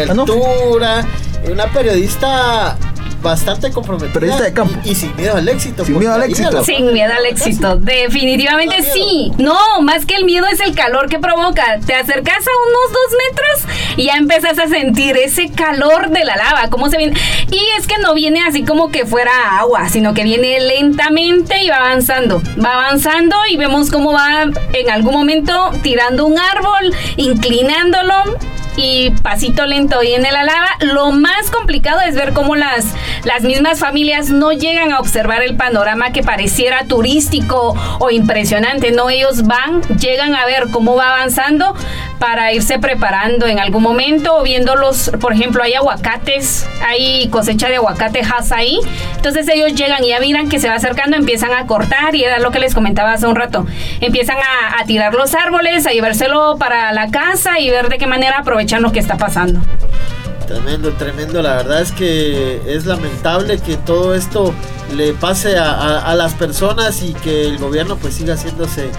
[1.51, 2.75] Una periodista
[3.21, 4.13] bastante comprometida.
[4.13, 4.79] Periodista de campo.
[4.83, 5.85] Y, y sin miedo al éxito.
[5.85, 6.63] Sin porque miedo al éxito.
[6.63, 9.31] Sin miedo al éxito, definitivamente sí.
[9.37, 11.79] No, más que el miedo es el calor que provoca.
[11.85, 16.35] Te acercas a unos dos metros y ya empiezas a sentir ese calor de la
[16.35, 17.17] lava, cómo se viene.
[17.51, 21.69] Y es que no viene así como que fuera agua, sino que viene lentamente y
[21.69, 22.41] va avanzando.
[22.63, 24.43] Va avanzando y vemos cómo va
[24.73, 28.13] en algún momento tirando un árbol, inclinándolo
[28.77, 30.69] y pasito lento viene la lava.
[30.81, 32.85] Lo más complicado es ver cómo las,
[33.23, 38.91] las mismas familias no llegan a observar el panorama que pareciera turístico o impresionante.
[38.91, 41.75] No, ellos van, llegan a ver cómo va avanzando
[42.19, 47.69] para irse preparando en algún momento o viendo los, por ejemplo, hay aguacates, hay cosecha
[47.69, 48.79] de aguacatejas ahí.
[49.15, 52.39] Entonces ellos llegan y ya miran que se va acercando, empiezan a cortar y era
[52.39, 53.65] lo que les comentaba hace un rato.
[54.01, 58.07] Empiezan a, a tirar los árboles, a llevárselo para la casa y ver de qué
[58.07, 58.43] manera
[58.81, 59.59] lo que está pasando.
[60.47, 61.41] Tremendo, tremendo.
[61.41, 64.53] La verdad es que es lamentable que todo esto
[64.95, 68.89] le pase a, las personas y que el gobierno pues siga haciéndose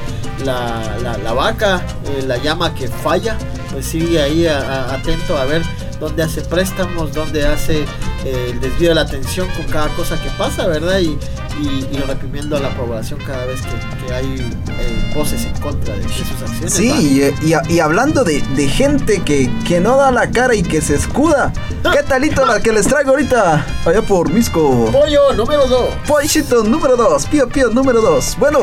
[0.45, 0.81] la,
[1.23, 3.37] la- vaca, eh, la llama que falla,
[3.73, 5.63] pues sigue ahí atento a ver
[6.01, 7.85] dónde hace préstamos, dónde hace
[8.25, 10.99] eh, el desvío de la atención con cada cosa que pasa, ¿verdad?
[11.01, 11.17] Y,
[11.61, 15.95] y- y reprimiendo a la población cada vez que, que hay eh, voces en contra
[15.95, 16.73] de, de sus acciones.
[16.75, 20.63] Sí, y, y- y hablando de, de gente que, que no da la cara y
[20.63, 21.53] que se escuda,
[21.93, 23.65] ¿qué talito la que les traigo ahorita?
[23.85, 24.91] Allá por Misco.
[24.93, 25.87] Pollo número 2.
[26.07, 28.37] Pollito número 2, Pío Pío número 2.
[28.39, 28.61] Bueno,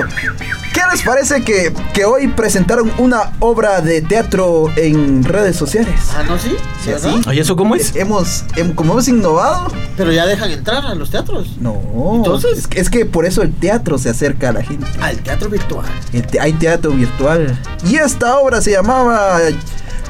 [0.74, 5.94] ¿qué les parece que, que hoy presentaron una obra de teatro en redes sociales?
[6.16, 6.38] Ah, ¿no?
[6.38, 7.22] Sí, Sí, así.
[7.32, 7.96] ¿Y eso cómo es?
[7.96, 9.72] Hemos, hem- como hemos innovado.
[9.96, 11.58] Pero ya dejan entrar a los teatros.
[11.60, 11.80] No,
[12.16, 14.86] Entonces- es, que- es que por eso el teatro se acerca a la gente.
[15.02, 15.86] Ah, el teatro virtual.
[16.14, 17.58] El te- hay teatro virtual.
[17.88, 19.40] Y esta obra se llamaba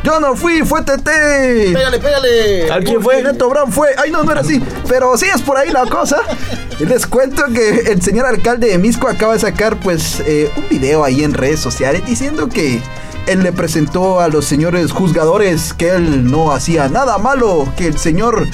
[0.03, 1.71] Yo no fui, fue Tete.
[1.73, 2.69] Pégale, pégale.
[2.71, 3.23] ¿Al quién fue?
[3.23, 3.89] Neto Brown fue.
[3.97, 4.61] Ay, no, no era así.
[4.89, 6.17] Pero sí es por ahí la cosa.
[6.79, 11.03] Les cuento que el señor alcalde de Misco acaba de sacar, pues, eh, un video
[11.05, 12.81] ahí en redes sociales diciendo que
[13.27, 17.97] él le presentó a los señores juzgadores que él no hacía nada malo, que el
[17.97, 18.47] señor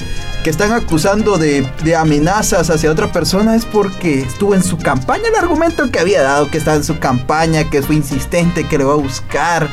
[0.44, 5.24] que están acusando de, de amenazas hacia otra persona es porque estuvo en su campaña.
[5.28, 8.84] El argumento que había dado que estaba en su campaña, que fue insistente, que le
[8.84, 9.68] va a buscar,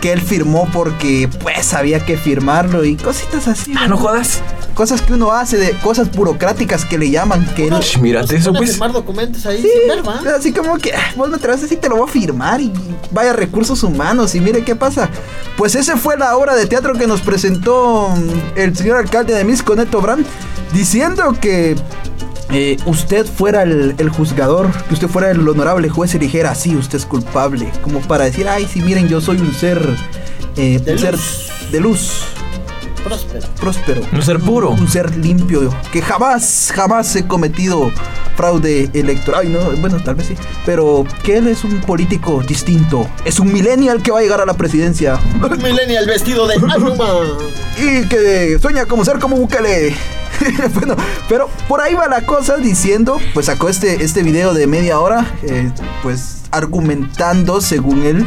[0.00, 3.72] que él firmó porque pues había que firmarlo y cositas así.
[3.78, 4.40] Ah, no jodas.
[4.74, 7.44] cosas que uno hace, de cosas burocráticas que le llaman.
[7.56, 8.70] Que él- mírate eso, pues.
[8.72, 10.20] firmar documentos ahí Sí, sin ver, ¿va?
[10.36, 12.72] así como que ah, vos me traes así te lo voy a firmar y
[13.12, 15.08] vaya recursos humanos y mire qué pasa.
[15.56, 19.44] Pues ese fue la obra de teatro que nos presentó mm, el señor alcalde de
[19.44, 20.24] Misco, Neto Brand,
[20.72, 21.76] diciendo que
[22.50, 26.76] eh, usted fuera el, el juzgador, que usted fuera el honorable juez y dijera, sí,
[26.76, 29.86] usted es culpable, como para decir, ay, sí, miren, yo soy un ser,
[30.56, 31.16] eh, De un ser
[31.70, 32.22] de luz,
[33.04, 33.46] Próspero.
[33.60, 34.02] próspero.
[34.12, 34.70] Un ser puro.
[34.70, 37.90] Un ser limpio, que jamás, jamás he cometido
[38.36, 39.42] fraude electoral.
[39.42, 40.34] Ay, no, bueno, tal vez sí.
[40.64, 43.08] Pero que él es un político distinto.
[43.24, 45.18] Es un millennial que va a llegar a la presidencia.
[45.42, 47.08] Un millennial vestido de Anuma.
[47.78, 49.94] y que sueña como ser como Bukele.
[50.74, 50.96] bueno,
[51.28, 55.34] pero por ahí va la cosa diciendo, pues sacó este, este video de media hora,
[55.42, 55.70] eh,
[56.02, 58.26] pues argumentando según él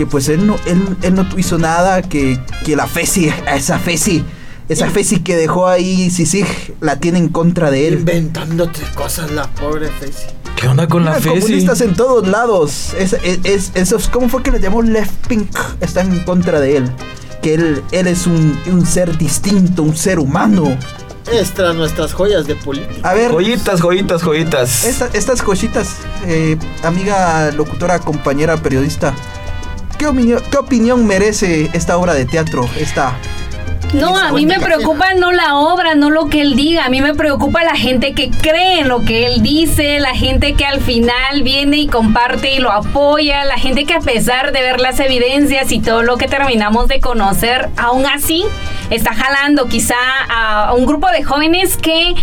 [0.00, 4.24] que pues él no, él, él no hizo nada, que, que la FESI, esa FESI,
[4.70, 6.46] esa FESI que dejó ahí Sisig,
[6.80, 7.94] la tiene en contra de él.
[7.98, 10.24] Inventándote cosas, la pobre Fesi.
[10.56, 11.40] ¿Qué onda con la Mira, FESI?
[11.42, 12.94] comunistas en todos lados.
[12.98, 15.54] Es, es, es- esos, ¿Cómo fue que le llamó Left Pink?
[15.82, 16.90] Están en contra de él.
[17.42, 20.78] Que él, él es un, un ser distinto, un ser humano.
[21.30, 23.06] Extra nuestras joyas de política.
[23.06, 24.84] A ver, Joyitas, joyitas, joyitas.
[24.86, 25.96] esta- estas cositas,
[26.26, 29.14] eh, amiga locutora, compañera periodista,
[30.00, 32.66] ¿qué opinión, ¿qué opinión merece esta obra de teatro?
[32.78, 33.18] Esta.
[33.92, 36.86] No, a mí me preocupa no la obra, no lo que él diga.
[36.86, 40.54] A mí me preocupa la gente que cree en lo que él dice, la gente
[40.54, 44.62] que al final viene y comparte y lo apoya, la gente que a pesar de
[44.62, 48.46] ver las evidencias y todo lo que terminamos de conocer, aún así
[48.88, 49.96] está jalando quizá
[50.30, 52.14] a un grupo de jóvenes que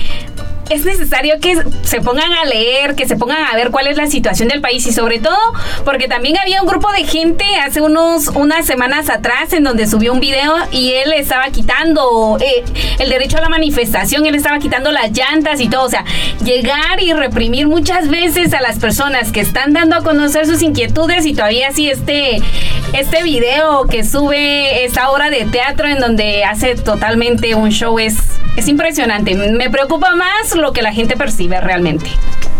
[0.70, 4.07] es necesario que se pongan a leer, que se pongan a ver cuál es la
[4.07, 5.38] situación del país y sobre todo
[5.86, 10.13] porque también había un grupo de gente hace unos unas semanas atrás en donde subió
[10.13, 12.63] un video y él estaba quitando eh,
[12.99, 16.03] el derecho a la manifestación, él estaba quitando las llantas y todo, o sea,
[16.43, 21.26] llegar y reprimir muchas veces a las personas que están dando a conocer sus inquietudes
[21.26, 22.41] y todavía sí este
[22.93, 28.15] este video que sube esta obra de teatro en donde hace totalmente un show es
[28.57, 29.36] es impresionante.
[29.36, 32.09] Me preocupa más lo que la gente percibe realmente.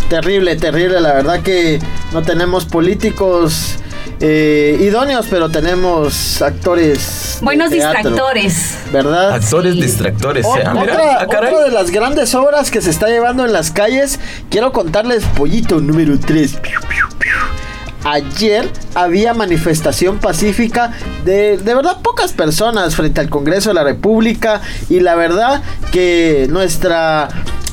[0.10, 1.02] Terrible, terrible.
[1.02, 1.80] La verdad que
[2.14, 3.76] no tenemos políticos
[4.20, 7.38] eh, idóneos, pero tenemos actores.
[7.42, 8.78] Buenos teatro, distractores.
[8.92, 9.34] ¿Verdad?
[9.34, 10.46] Actores distractores.
[10.46, 10.64] o- eh.
[10.66, 11.54] Ah, mira, otra, ah, caray.
[11.54, 14.20] otra de las grandes obras que se está llevando en las calles,
[14.50, 16.58] quiero contarles Pollito número 3.
[18.04, 20.94] Ayer había manifestación pacífica
[21.26, 26.48] de, de verdad pocas personas frente al Congreso de la República y la verdad que
[26.50, 27.28] nuestra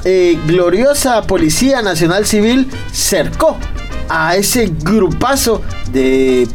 [0.04, 3.56] eh, gloriosa Policía Nacional Civil cercó
[4.08, 6.46] a ese grupazo de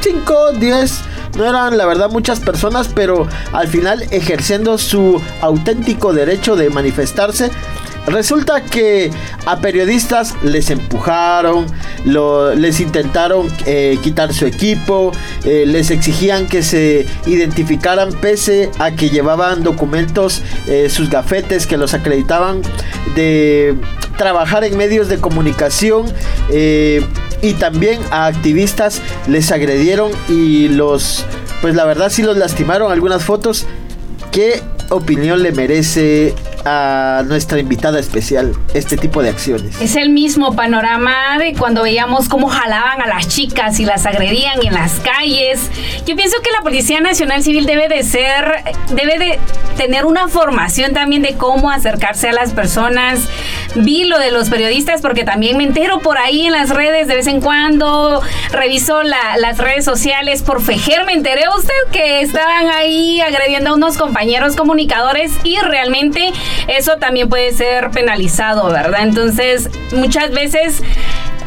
[0.00, 1.00] 5, 10,
[1.36, 7.50] no eran la verdad muchas personas, pero al final ejerciendo su auténtico derecho de manifestarse.
[8.06, 9.10] Resulta que
[9.46, 11.66] a periodistas les empujaron,
[12.04, 15.10] les intentaron eh, quitar su equipo,
[15.44, 21.76] eh, les exigían que se identificaran pese a que llevaban documentos, eh, sus gafetes que
[21.76, 22.62] los acreditaban
[23.16, 23.74] de
[24.16, 26.06] trabajar en medios de comunicación
[26.48, 31.24] y también a activistas les agredieron y los,
[31.60, 33.66] pues la verdad sí los lastimaron algunas fotos.
[34.30, 36.34] ¿Qué opinión le merece
[36.68, 39.80] a nuestra invitada especial este tipo de acciones?
[39.80, 44.58] Es el mismo panorama de cuando veíamos cómo jalaban a las chicas y las agredían
[44.66, 45.70] en las calles.
[46.06, 49.38] Yo pienso que la Policía Nacional Civil debe de ser, debe de
[49.76, 53.20] tener una formación también de cómo acercarse a las personas.
[53.76, 57.14] Vi lo de los periodistas porque también me entero por ahí en las redes de
[57.14, 58.20] vez en cuando.
[58.50, 61.04] Reviso la- las redes sociales por Fejer.
[61.04, 66.32] Me enteré usted que estaban ahí agrediendo a unos compañeros comunicadores y realmente
[66.68, 69.02] eso también puede ser penalizado, ¿verdad?
[69.02, 70.82] Entonces, muchas veces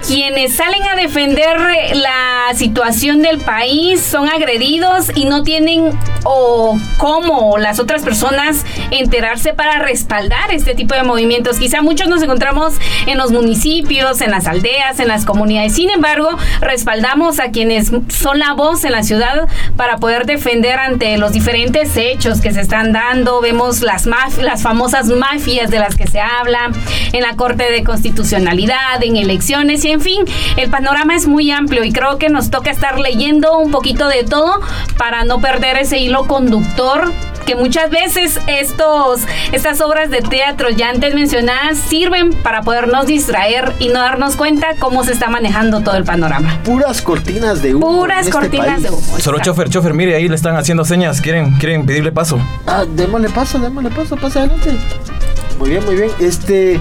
[0.06, 1.58] quienes salen a defender
[1.95, 5.91] la situación del país son agredidos y no tienen
[6.24, 11.60] o cómo las otras personas enterarse para respaldar este tipo de movimientos.
[11.60, 12.74] Quizá muchos nos encontramos
[13.08, 15.74] en los municipios, en las aldeas, en las comunidades.
[15.76, 16.30] Sin embargo,
[16.62, 21.95] respaldamos a quienes son la voz en la ciudad para poder defender ante los diferentes
[21.97, 23.41] hechos que se están dando.
[23.41, 26.72] Vemos las, maf- las famosas mafias de las que se habla
[27.14, 30.25] en la Corte de Constitucionalidad, en elecciones y en fin,
[30.57, 34.23] el panorama es muy amplio y creo que nos toca estar leyendo un poquito de
[34.23, 34.61] todo
[34.97, 37.11] para no perder ese hilo conductor
[37.49, 39.21] que muchas veces estos,
[39.51, 44.75] estas obras de teatro ya antes mencionadas sirven para podernos distraer y no darnos cuenta
[44.77, 46.59] cómo se está manejando todo el panorama.
[46.63, 47.87] Puras cortinas de humo.
[47.87, 48.83] Puras en este cortinas país.
[48.83, 49.19] de humo.
[49.19, 51.21] Solo chofer, chofer, mire, ahí le están haciendo señas.
[51.21, 52.39] ¿Quieren, quieren pedirle paso?
[52.67, 54.77] Ah, démosle paso, démosle paso, pasa adelante.
[55.57, 56.11] Muy bien, muy bien.
[56.19, 56.79] Este.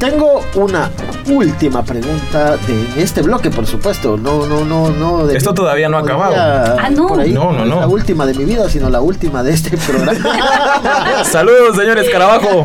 [0.00, 0.90] Tengo una
[1.28, 4.16] última pregunta de este bloque, por supuesto.
[4.16, 5.26] No, no, no, no.
[5.26, 6.34] de- Esto todavía no ha acabado.
[6.36, 7.06] Ah, no.
[7.06, 7.32] por ahí.
[7.34, 7.80] No, no, es no.
[7.80, 11.22] la última de mi vida, sino la última de este programa.
[11.24, 12.62] Saludos, señor Escarabajo.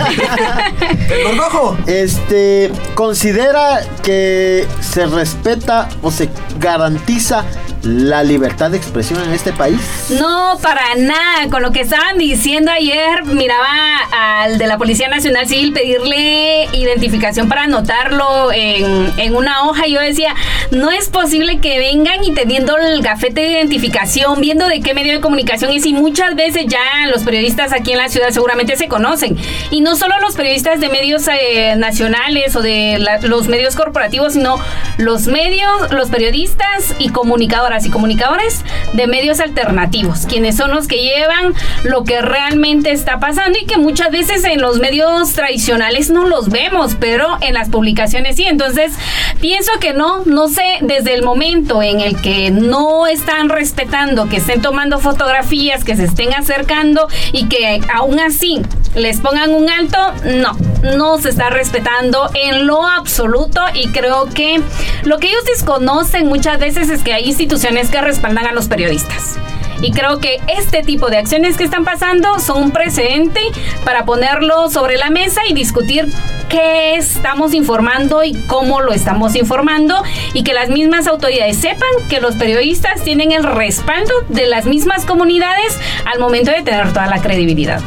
[1.10, 1.78] ¡El gorgojo!
[1.88, 7.44] Este, considera que se respeta o se garantiza
[7.86, 9.80] la libertad de expresión en este país.
[10.20, 11.50] No, para nada.
[11.50, 13.68] Con lo que estaban diciendo ayer, miraba
[14.12, 19.88] al de la Policía Nacional Civil pedirle identificación para anotarlo en, en una hoja.
[19.88, 20.34] Yo decía,
[20.72, 25.14] no es posible que vengan y teniendo el gafete de identificación, viendo de qué medio
[25.14, 25.86] de comunicación es.
[25.86, 29.38] Y muchas veces ya los periodistas aquí en la ciudad seguramente se conocen.
[29.70, 34.58] Y no solo los periodistas de medios eh, nacionales o de los medios corporativos, sino
[34.98, 38.63] los medios, los periodistas y comunicadoras y comunicadores
[38.93, 41.53] de medios alternativos, quienes son los que llevan
[41.84, 46.49] lo que realmente está pasando y que muchas veces en los medios tradicionales no los
[46.49, 48.45] vemos, pero en las publicaciones sí.
[48.45, 48.93] Entonces,
[49.41, 54.38] pienso que no, no sé, desde el momento en el que no están respetando, que
[54.38, 58.61] estén tomando fotografías, que se estén acercando y que aún así
[58.96, 60.58] les pongan un alto, no,
[60.96, 64.62] no se está respetando en lo absoluto y creo que
[65.04, 69.38] lo que ellos desconocen muchas veces es que hay instituciones que respaldan a los periodistas.
[69.82, 73.41] Y creo que este tipo de acciones que están pasando son un precedente
[73.84, 76.08] para ponerlo sobre la mesa y discutir
[76.50, 80.02] qué estamos informando y cómo lo estamos informando
[80.34, 85.06] y que las mismas autoridades sepan que los periodistas tienen el respaldo de las mismas
[85.06, 87.82] comunidades al momento de tener toda la credibilidad.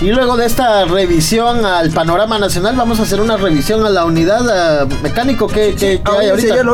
[0.00, 4.04] Y luego de esta revisión al panorama nacional, vamos a hacer una revisión a la
[4.04, 5.46] unidad eh, mecánico.
[5.46, 6.64] Que, que, que hay Ahorita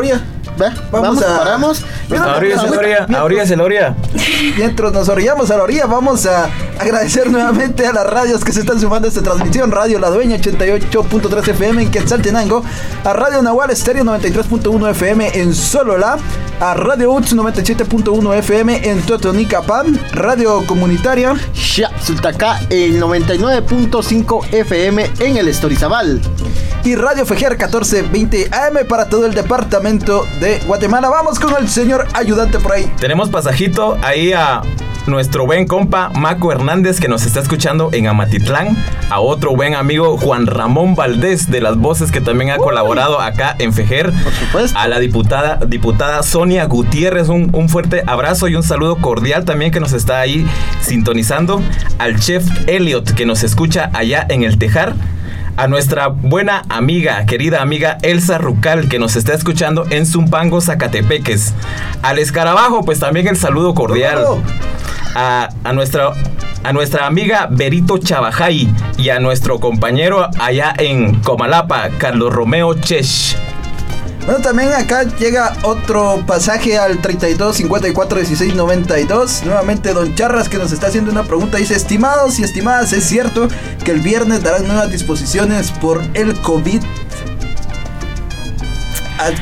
[0.58, 1.82] Ve, Vamos, a- paramos.
[2.10, 3.94] A orilla, a la orilla, a orilla, a la orilla.
[4.56, 6.48] Mientras nos orillamos a la orilla, vamos a
[6.78, 9.70] agradecer nuevamente a las radios que se están sumando a esta transmisión.
[9.70, 12.62] Radio La Dueña 88.3 FM en Quetzaltenango,
[13.04, 16.16] a Radio Nahual Estéreo 93.1 FM en Solola,
[16.60, 21.34] a Radio UTS 97.1 FM en Totonicapán, Radio Comunitaria.
[22.02, 26.20] Sultacá el 99.5 FM en el Estorizabal.
[26.84, 31.08] Y Radio Fejer 1420 AM para todo el departamento de Guatemala.
[31.08, 32.90] Vamos con el señor ayudante por ahí.
[32.98, 34.62] Tenemos pasajito ahí a
[35.06, 38.76] nuestro buen compa Maco Hernández que nos está escuchando en Amatitlán,
[39.10, 43.56] a otro buen amigo Juan Ramón Valdés de las voces que también ha colaborado acá
[43.58, 44.12] en Fejer,
[44.74, 49.70] a la diputada, diputada Sonia Gutiérrez, un, un fuerte abrazo y un saludo cordial también
[49.70, 50.46] que nos está ahí
[50.82, 51.62] sintonizando,
[51.98, 54.94] al chef Elliot que nos escucha allá en el Tejar.
[55.58, 61.52] A nuestra buena amiga, querida amiga Elsa Rucal, que nos está escuchando en Zumpango, Zacatepeques.
[62.00, 64.24] Al escarabajo, pues también el saludo cordial.
[65.16, 66.12] A, a nuestra,
[66.62, 73.36] a nuestra amiga Berito Chabajay y a nuestro compañero allá en Comalapa, Carlos Romeo Chesh.
[74.28, 79.42] Bueno, también acá llega otro pasaje al 32 54 16 92.
[79.46, 81.56] Nuevamente, Don Charras que nos está haciendo una pregunta.
[81.56, 83.48] Dice: Estimados y estimadas, ¿es cierto
[83.86, 86.82] que el viernes darán nuevas disposiciones por el COVID?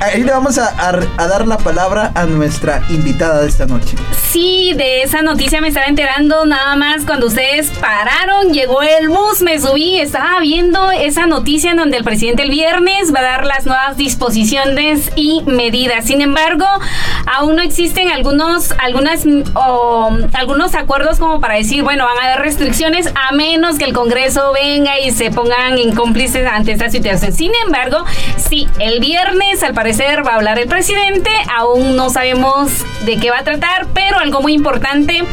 [0.01, 3.97] Ahí le vamos a, a- dar la palabra a nuestra invitada de esta noche.
[4.31, 9.43] Sí, de esa noticia me estaba enterando nada más cuando ustedes pararon, llegó el bus,
[9.43, 13.45] me subí, estaba viendo esa noticia en donde el presidente el viernes va a dar
[13.47, 16.07] las nuevas disposiciones y medidas.
[16.07, 16.67] Sin embargo,
[17.27, 22.33] aún no existen algunos, algunas, mm, o, algunos acuerdos como para decir, bueno, van a
[22.33, 26.89] haber restricciones a menos que el Congreso venga y se pongan en cómplices ante esta
[26.91, 27.33] situación.
[27.33, 28.05] Sin embargo,
[28.37, 32.71] sí, el viernes al parecer va a hablar el presidente, aún no sabemos
[33.05, 35.25] de qué va a tratar, pero algo muy importante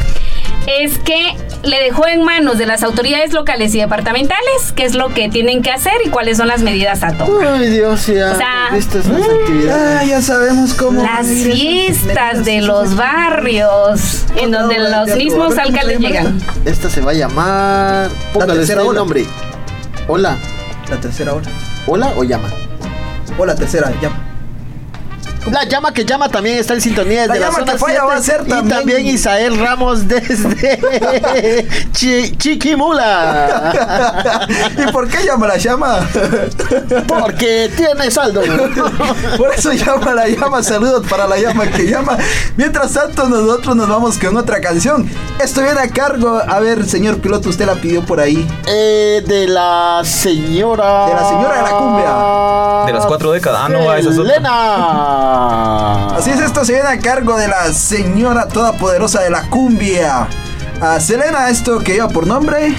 [0.66, 5.14] es que le dejó en manos de las autoridades locales y departamentales qué es lo
[5.14, 7.54] que tienen que hacer y cuáles son las medidas a tomar.
[7.54, 8.32] Ay, Dios, ya.
[8.32, 10.00] O sea, ¿viste esas actividades?
[10.00, 11.02] Ah, ya sabemos cómo.
[11.02, 16.40] Las fiestas de los barrios en donde los mismos A ver, ¿cómo se alcaldes llegan.
[16.64, 18.10] Esta se va a llamar.
[18.32, 19.26] Póngale el nombre.
[20.08, 20.36] Hola.
[20.90, 21.48] La tercera hora.
[21.86, 22.48] ¿Hola o llama?
[23.38, 24.33] O la tercera, ya.
[25.50, 28.00] La llama que llama también está en sintonía La desde la, llama zona que falla
[28.00, 33.72] 7, va a ser y también- también Isael Ramos desde Chi- Chiquimula.
[34.78, 35.98] ¿Y por qué llama la llama?
[37.06, 38.42] Porque tiene saldo.
[39.36, 40.62] Por eso llama la llama.
[40.62, 42.16] Saludos para la llama que llama.
[42.56, 45.08] Mientras tanto, nosotros nos vamos con otra canción.
[45.38, 46.40] Esto viene a cargo.
[46.46, 48.46] A ver, señor piloto, usted la pidió por ahí.
[48.66, 51.06] Eh, de la señora.
[51.06, 52.86] De la señora de la cumbia.
[52.86, 53.60] De las cuatro décadas.
[53.64, 54.32] Ah, no, esa es otra.
[55.36, 60.28] Así es, esto se viene a cargo de la señora todopoderosa de la cumbia.
[60.80, 62.74] A Selena, esto que lleva por nombre.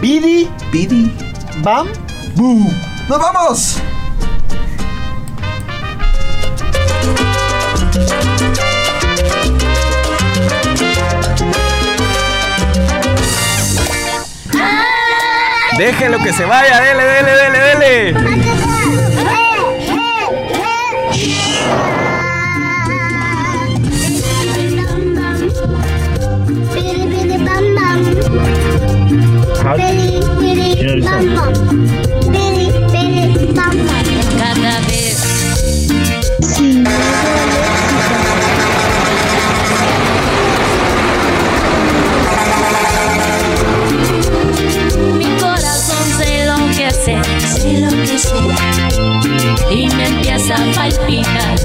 [0.00, 0.50] Bidi.
[0.72, 1.16] Bidi.
[1.62, 1.88] Bam.
[2.34, 2.70] Boo.
[3.08, 3.80] ¡Nos vamos!
[15.78, 18.42] Déjelo que se vaya, dele, dele, dele, dele.
[29.62, 29.92] Cada vez
[45.16, 48.34] mi corazón se enloquece, se enloquece
[49.70, 51.56] y me empieza a palpitar.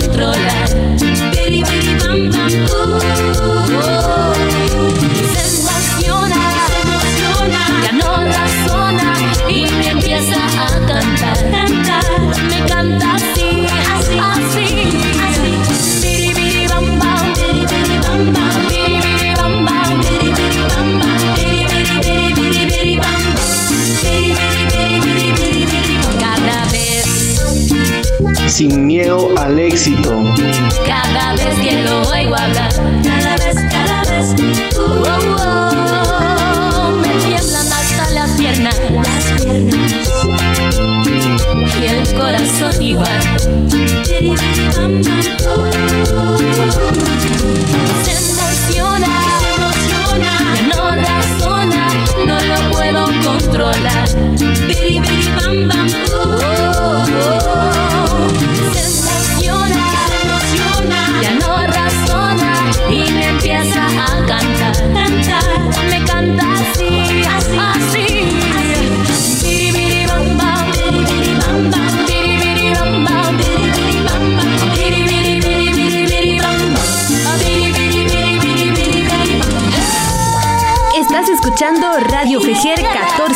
[0.00, 0.63] Controlar.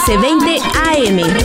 [0.09, 1.38] 1420 AM.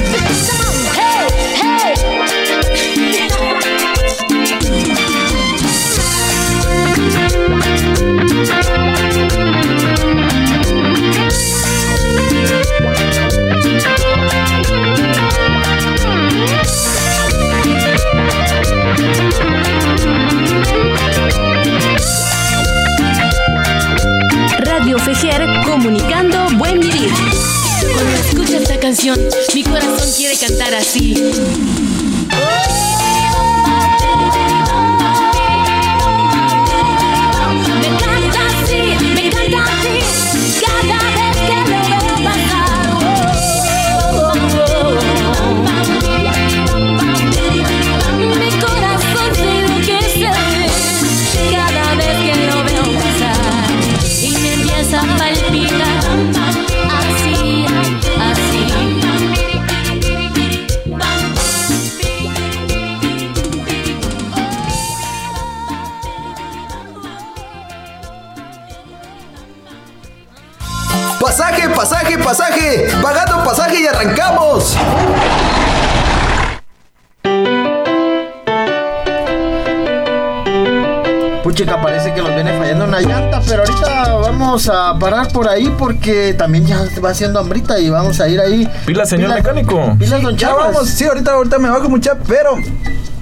[84.53, 88.39] Vamos a parar por ahí porque también ya va haciendo hambrita y vamos a ir
[88.39, 88.69] ahí.
[88.85, 89.95] Pila, señor Pilas- mecánico.
[89.97, 90.65] Pilas, don Ya Charles.
[90.75, 92.51] vamos, sí, ahorita, ahorita me bajo mucha, pero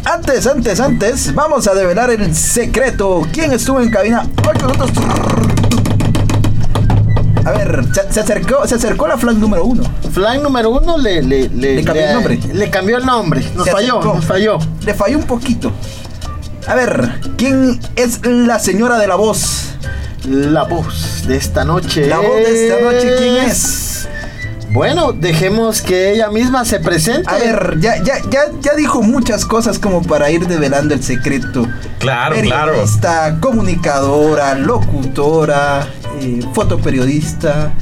[0.03, 3.25] antes, antes, antes, vamos a develar el secreto.
[3.31, 4.23] ¿Quién estuvo en cabina?
[4.45, 5.05] Hoy con nosotros.
[7.45, 9.83] A ver, se, se acercó, se acercó la flag número uno.
[10.13, 12.39] Flag número uno le, le, le, Le cambió el nombre.
[12.53, 13.51] Le cambió el nombre.
[13.55, 14.15] Nos Se falló, acercó.
[14.17, 14.57] nos falló.
[14.85, 15.71] Le falló un poquito.
[16.67, 19.69] A ver, ¿quién es la señora de la voz?
[20.27, 22.05] La voz de esta noche.
[22.07, 24.07] La voz de esta noche, ¿quién es?
[24.69, 27.29] Bueno, dejemos que ella misma se presente.
[27.29, 31.67] A ver, ya, ya, ya, ya dijo muchas cosas como para ir develando el secreto.
[31.99, 32.71] Claro, claro.
[32.71, 35.87] Periodista, comunicadora, locutora,
[36.21, 37.73] eh, fotoperiodista.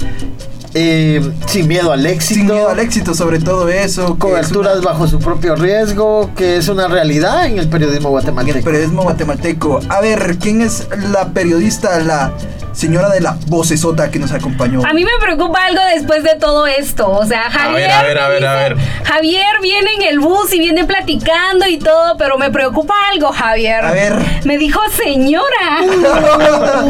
[0.75, 2.35] Eh, sin miedo al éxito.
[2.35, 4.17] Sin miedo al éxito, sobre todo eso.
[4.19, 8.63] Coberturas es una- bajo su propio riesgo, que es una realidad en el periodismo guatemalteco.
[8.63, 9.79] periodismo guatemalteco.
[9.89, 12.33] A ver, ¿quién es la periodista, la
[12.73, 14.81] señora de la vocesota que nos acompañó?
[14.85, 17.09] A mí me preocupa algo después de todo esto.
[17.09, 17.91] O sea, Javier.
[17.91, 18.77] a ver, a ver, a ver.
[19.03, 23.83] Javier viene en el bus y viene platicando y todo, pero me preocupa algo, Javier.
[23.85, 24.15] A ver.
[24.45, 25.45] Me dijo señora.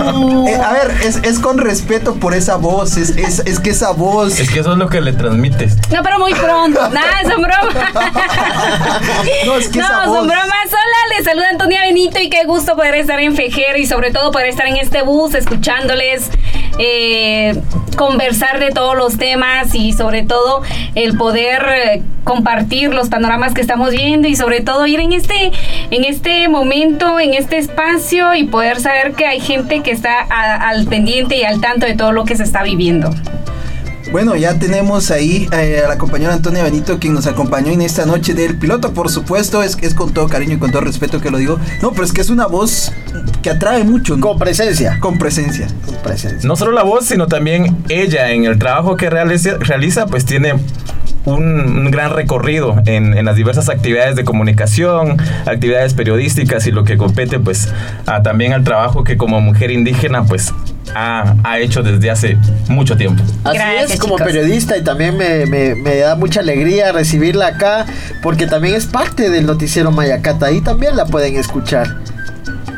[0.50, 3.92] Eh, a ver, es, es con respeto por esa voz, es, es, es que esa
[3.92, 4.40] voz...
[4.40, 5.76] Es que eso es lo que le transmites.
[5.92, 6.90] No, pero muy pronto.
[6.90, 7.94] Nada, son bromas.
[9.46, 10.50] No, es que esa No, voz- son bromas.
[11.20, 14.47] Les saluda Antonia Benito y qué gusto poder estar en Fejer y sobre todo poder
[14.47, 16.30] estar en este bus escuchándoles,
[16.78, 17.59] eh,
[17.97, 20.61] conversar de todos los temas y sobre todo
[20.95, 25.51] el poder eh, compartir los panoramas que estamos viendo y sobre todo ir en este,
[25.91, 30.70] en este momento, en este espacio y poder saber que hay gente que está a-
[30.70, 33.09] al pendiente y al tanto de todo lo que se está viviendo.
[34.12, 38.07] Bueno, ya tenemos ahí eh, a la compañera Antonia Benito quien nos acompañó en esta
[38.07, 41.30] noche del piloto, por supuesto, es, es con todo cariño y con todo respeto que
[41.30, 41.60] lo digo.
[41.84, 42.91] No, pero es que es una voz
[43.43, 44.18] que atrae mucho.
[44.18, 44.26] ¿no?
[44.30, 44.97] Con presencia.
[44.99, 45.68] Con presencia.
[45.86, 46.47] Con presencia.
[46.47, 50.53] No solo la voz, sino también ella en el trabajo que realiza, realiza pues tiene
[51.26, 56.84] un, un gran recorrido en, en las diversas actividades de comunicación, actividades periodísticas y lo
[56.84, 57.68] que compete pues
[58.07, 60.51] a- también al trabajo que como mujer indígena pues
[60.96, 62.38] ha, ha hecho desde hace
[62.68, 63.24] mucho tiempo.
[63.44, 64.32] Así Gracias, es, como chicos.
[64.32, 67.86] periodista y también me, me- me da mucha alegría recibirla acá
[68.22, 70.48] porque también es parte del noticiero Mayacata.
[70.48, 71.98] Ahí también la pueden escuchar.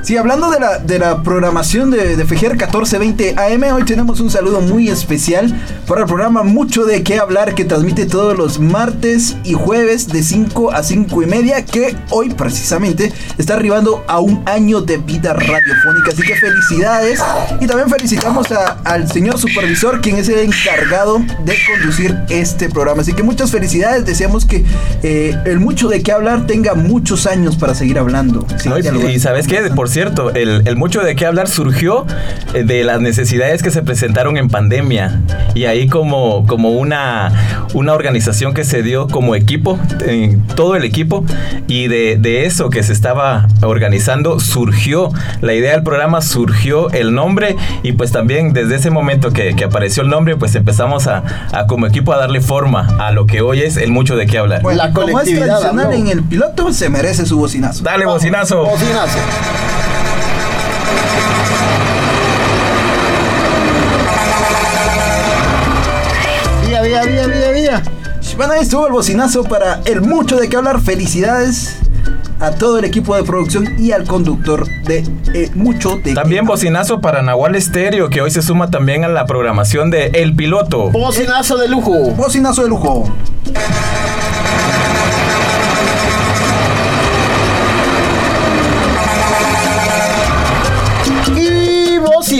[0.04, 4.32] Sí, hablando de la, de la programación de, de Fejer 1420 AM, hoy tenemos un
[4.32, 5.54] saludo muy especial
[5.88, 10.24] para el programa Mucho de qué hablar que transmite todos los martes y jueves de
[10.24, 15.34] 5 a 5 y media, que hoy precisamente está arribando a un año de vida
[15.34, 16.10] radiofónica.
[16.12, 17.20] Así que felicidades
[17.60, 23.04] y también felicitamos a- al señor supervisor, quien es el encargado de conducir este programa.
[23.04, 24.66] Así que muchas felicidades, deseamos que
[25.04, 28.47] eh, el Mucho de qué hablar tenga muchos años para seguir hablando.
[28.58, 32.05] Sí, No, y, y sabes qué, por cierto, el, el mucho de qué hablar surgió
[32.53, 35.21] eh, de las necesidades que se presentaron en pandemia
[35.53, 37.31] y ahí como, como una,
[37.73, 41.23] una organización que se dio como equipo, eh, todo el equipo,
[41.67, 45.09] y de, de eso que se estaba organizando surgió
[45.41, 49.65] la idea del programa, surgió el nombre y pues también desde ese momento que, que
[49.65, 53.41] apareció el nombre pues empezamos a, a como equipo a darle forma a lo que
[53.41, 54.61] hoy es el mucho de qué hablar.
[54.61, 55.97] Bueno, La como es colectividad tradicional habló.
[55.97, 57.83] en el piloto, se merece su bocinazo.
[57.83, 58.63] Dale, bocinazo.
[58.63, 59.17] Bocinazo.
[66.67, 67.83] Vía, vía, vía, vía, vía.
[68.37, 70.81] Bueno, ahí estuvo el bocinazo para el mucho de qué hablar.
[70.81, 71.77] Felicidades
[72.39, 76.99] a todo el equipo de producción y al conductor de eh, mucho de También bocinazo
[76.99, 80.89] para Nahual Estéreo, que hoy se suma también a la programación de El Piloto.
[80.89, 81.91] Bocinazo de lujo.
[82.11, 83.05] Bocinazo de lujo.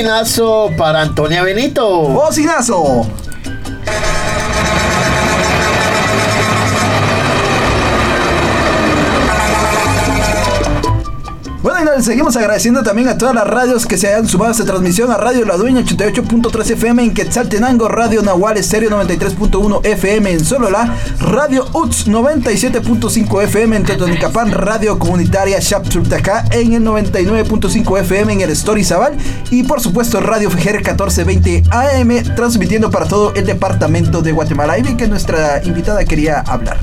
[0.02, 2.10] Bocinazo para Antonia Benito.
[2.10, 3.06] Bocinazo.
[11.64, 14.66] Bueno, y seguimos agradeciendo también a todas las radios que se hayan sumado a esta
[14.66, 20.44] transmisión, a Radio La Dueña 88.3 FM en Quetzaltenango, Radio Nahual Estéreo 93.1 FM en
[20.44, 28.42] Solola, Radio UTS 97.5 FM en Totonicapán, Radio Comunitaria Chapchultacá en el 99.5 FM en
[28.42, 29.16] el Story Zabal
[29.52, 34.74] y por supuesto Radio Fejer 1420 AM transmitiendo para todo el departamento de Guatemala.
[34.74, 36.80] Ahí vi que nuestra invitada quería hablar.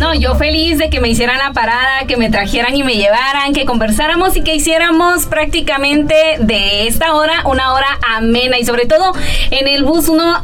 [0.00, 3.52] No, yo feliz de que me hicieran la parada, que me trajeran y me llevaran,
[3.52, 9.12] que conversáramos y que hiciéramos prácticamente de esta hora una hora amena y sobre todo
[9.50, 10.42] en el bus uno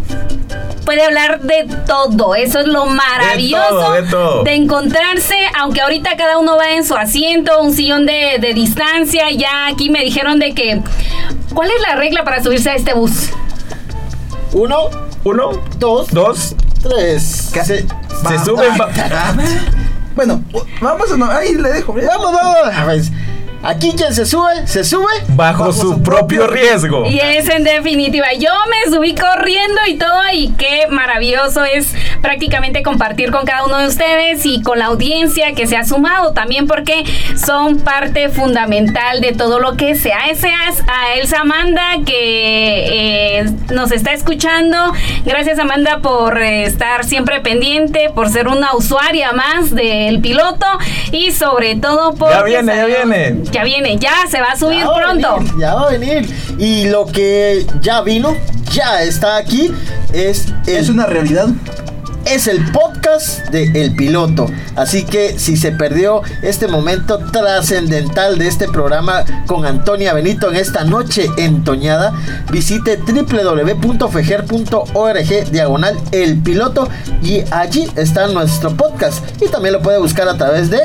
[0.84, 2.34] puede hablar de todo.
[2.34, 4.44] Eso es lo maravilloso todo, de todo.
[4.44, 9.30] de encontrarse, aunque ahorita cada uno va en su asiento, un sillón de, de distancia.
[9.30, 10.82] Ya aquí me dijeron de que,
[11.54, 13.30] ¿cuál es la regla para subirse a este bus?
[14.52, 14.90] Uno,
[15.24, 17.50] Uno, dos, dos, tres.
[17.64, 17.86] Se,
[18.16, 18.72] se suben.
[20.14, 20.42] Bueno,
[20.80, 21.92] vamos a no, ahí le dejo.
[21.92, 23.10] Vamos, vamos.
[23.62, 27.06] Aquí quien se sube, se sube Bajo, su, propio riesgo.
[27.06, 31.92] Y es en definitiva, yo me subí corriendo y todo y qué maravilloso es
[32.22, 36.32] prácticamente compartir con cada uno de ustedes y con la audiencia que se ha sumado
[36.32, 37.04] también porque
[37.36, 40.26] son parte fundamental de todo lo que sea.
[40.30, 44.92] Ese es a Elsa Amanda que eh, nos está escuchando.
[45.24, 50.66] Gracias Amanda por eh, estar siempre pendiente, por ser una usuaria más del piloto
[51.10, 52.30] y sobre todo por...
[52.30, 53.45] Ya viene, ya viene.
[53.52, 55.36] Ya viene, ya se va a subir Ya va a pronto.
[55.38, 56.28] venir, ya va a venir.
[56.58, 58.34] Y lo que ya vino,
[58.72, 59.72] ya está aquí,
[60.12, 60.46] es...
[60.66, 61.48] Es una realidad.
[62.26, 64.46] Es el podcast de El Piloto.
[64.74, 70.56] Así que si se perdió este momento trascendental de este programa con Antonia Benito en
[70.56, 72.12] esta noche entoñada,
[72.50, 76.88] visite www.fejer.org diagonal El Piloto
[77.22, 79.22] y allí está nuestro podcast.
[79.40, 80.80] Y también lo puede buscar a través de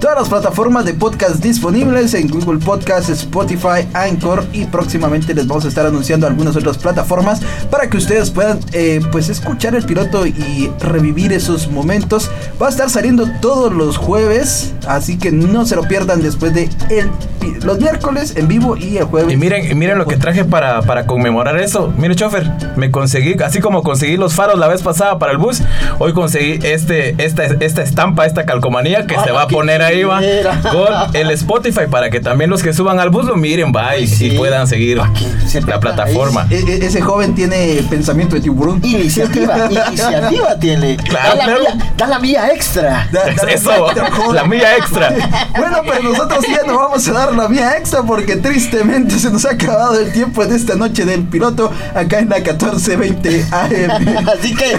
[0.00, 5.66] Todas las plataformas de podcast disponibles en Google Podcast, Spotify, Anchor y próximamente les vamos
[5.66, 10.26] a estar anunciando algunas otras plataformas para que ustedes puedan eh, pues escuchar el piloto
[10.26, 12.30] y revivir esos momentos.
[12.60, 16.70] Va a estar saliendo todos los jueves, así que no se lo pierdan después de
[16.88, 17.10] el,
[17.62, 19.32] los miércoles en vivo y el jueves.
[19.32, 21.92] Y miren, y miren lo que traje para, para conmemorar eso.
[21.96, 25.62] Mire, chofer, me conseguí, así como conseguí los faros la vez pasada para el bus,
[25.98, 30.20] hoy conseguí este, esta, esta estampa, esta calcomanía que se va a poner ahí, va,
[30.72, 34.04] con el Spotify para que también los que suban al bus lo miren, va, y,
[34.20, 36.46] y puedan seguir la plataforma.
[36.50, 38.80] E- ese joven tiene pensamiento de tiburón.
[38.84, 40.96] Iniciativa, iniciativa tiene.
[40.96, 41.60] Claro, da, la claro.
[41.60, 43.08] Milla, da la milla extra.
[43.12, 43.86] Da- da- Eso,
[44.32, 45.10] la milla extra.
[45.56, 49.44] Bueno, pero nosotros ya no vamos a dar la mía extra porque tristemente se nos
[49.44, 54.28] ha acabado el tiempo de esta noche del piloto acá en la 1420 AM.
[54.28, 54.76] Así que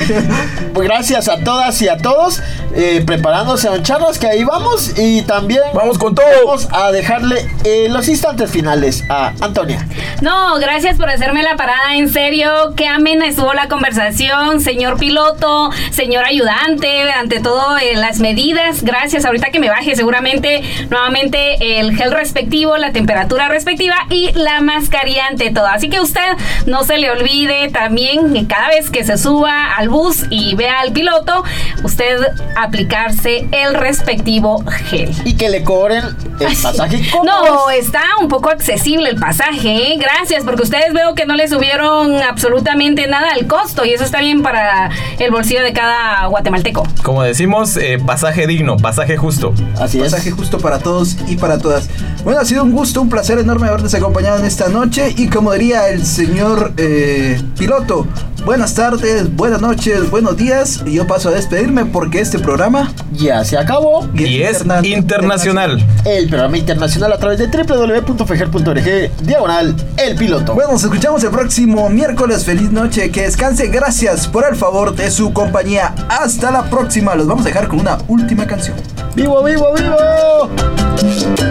[0.74, 2.42] pues, gracias a todas y a todos
[2.76, 6.26] eh, preparándose a charlas que ahí vamos y también vamos con todo.
[6.46, 9.86] Vamos a dejarle eh, los instantes finales a Antonia.
[10.22, 15.70] No, gracias por hacerme la parada, en serio, qué amena estuvo la conversación, señor piloto,
[15.92, 21.96] señor ayudante, ante todo eh, las medidas, gracias, ahorita que me baje seguramente nuevamente el
[21.96, 22.41] gel respectivo,
[22.78, 26.22] la temperatura respectiva y la mascarilla ante todo, así que usted
[26.66, 30.82] no se le olvide también que cada vez que se suba al bus y vea
[30.82, 31.44] al piloto,
[31.84, 32.20] usted
[32.56, 35.12] aplicarse el respectivo gel.
[35.26, 36.04] Y que le cobren
[36.40, 37.02] el pasaje.
[37.12, 39.98] ¿Cómo No, está un poco accesible el pasaje, ¿eh?
[39.98, 44.20] gracias, porque ustedes veo que no le subieron absolutamente nada al costo y eso está
[44.20, 44.90] bien para
[45.20, 46.88] el bolsillo de cada guatemalteco.
[47.04, 49.54] Como decimos, eh, pasaje digno, pasaje justo.
[49.80, 51.90] Así Pasaje justo para todos y para todas.
[52.24, 55.52] Bueno, ha sido un gusto, un placer enorme haberles acompañado en esta noche y como
[55.54, 58.08] diría el señor eh, piloto,
[58.46, 63.44] buenas tardes, buenas noches, buenos días y yo paso a despedirme porque este programa ya
[63.44, 65.86] se acabó Y es internacional.
[66.06, 70.54] El programa internacional a través de www.fejer.org diagonal El Piloto.
[70.54, 72.46] Bueno, nos escuchamos el próximo miércoles.
[72.46, 73.68] Feliz noche, que descanse.
[73.68, 75.94] Gracias por el favor de su compañía.
[76.10, 77.16] Hasta la próxima.
[77.16, 78.78] Los vamos a dejar con una última canción.
[79.16, 81.51] ¡Vivo, vivo, vivo!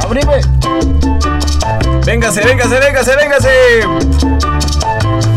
[0.00, 0.40] ¡Abrime!
[2.04, 5.33] Véngase, véngase, véngase, véngase.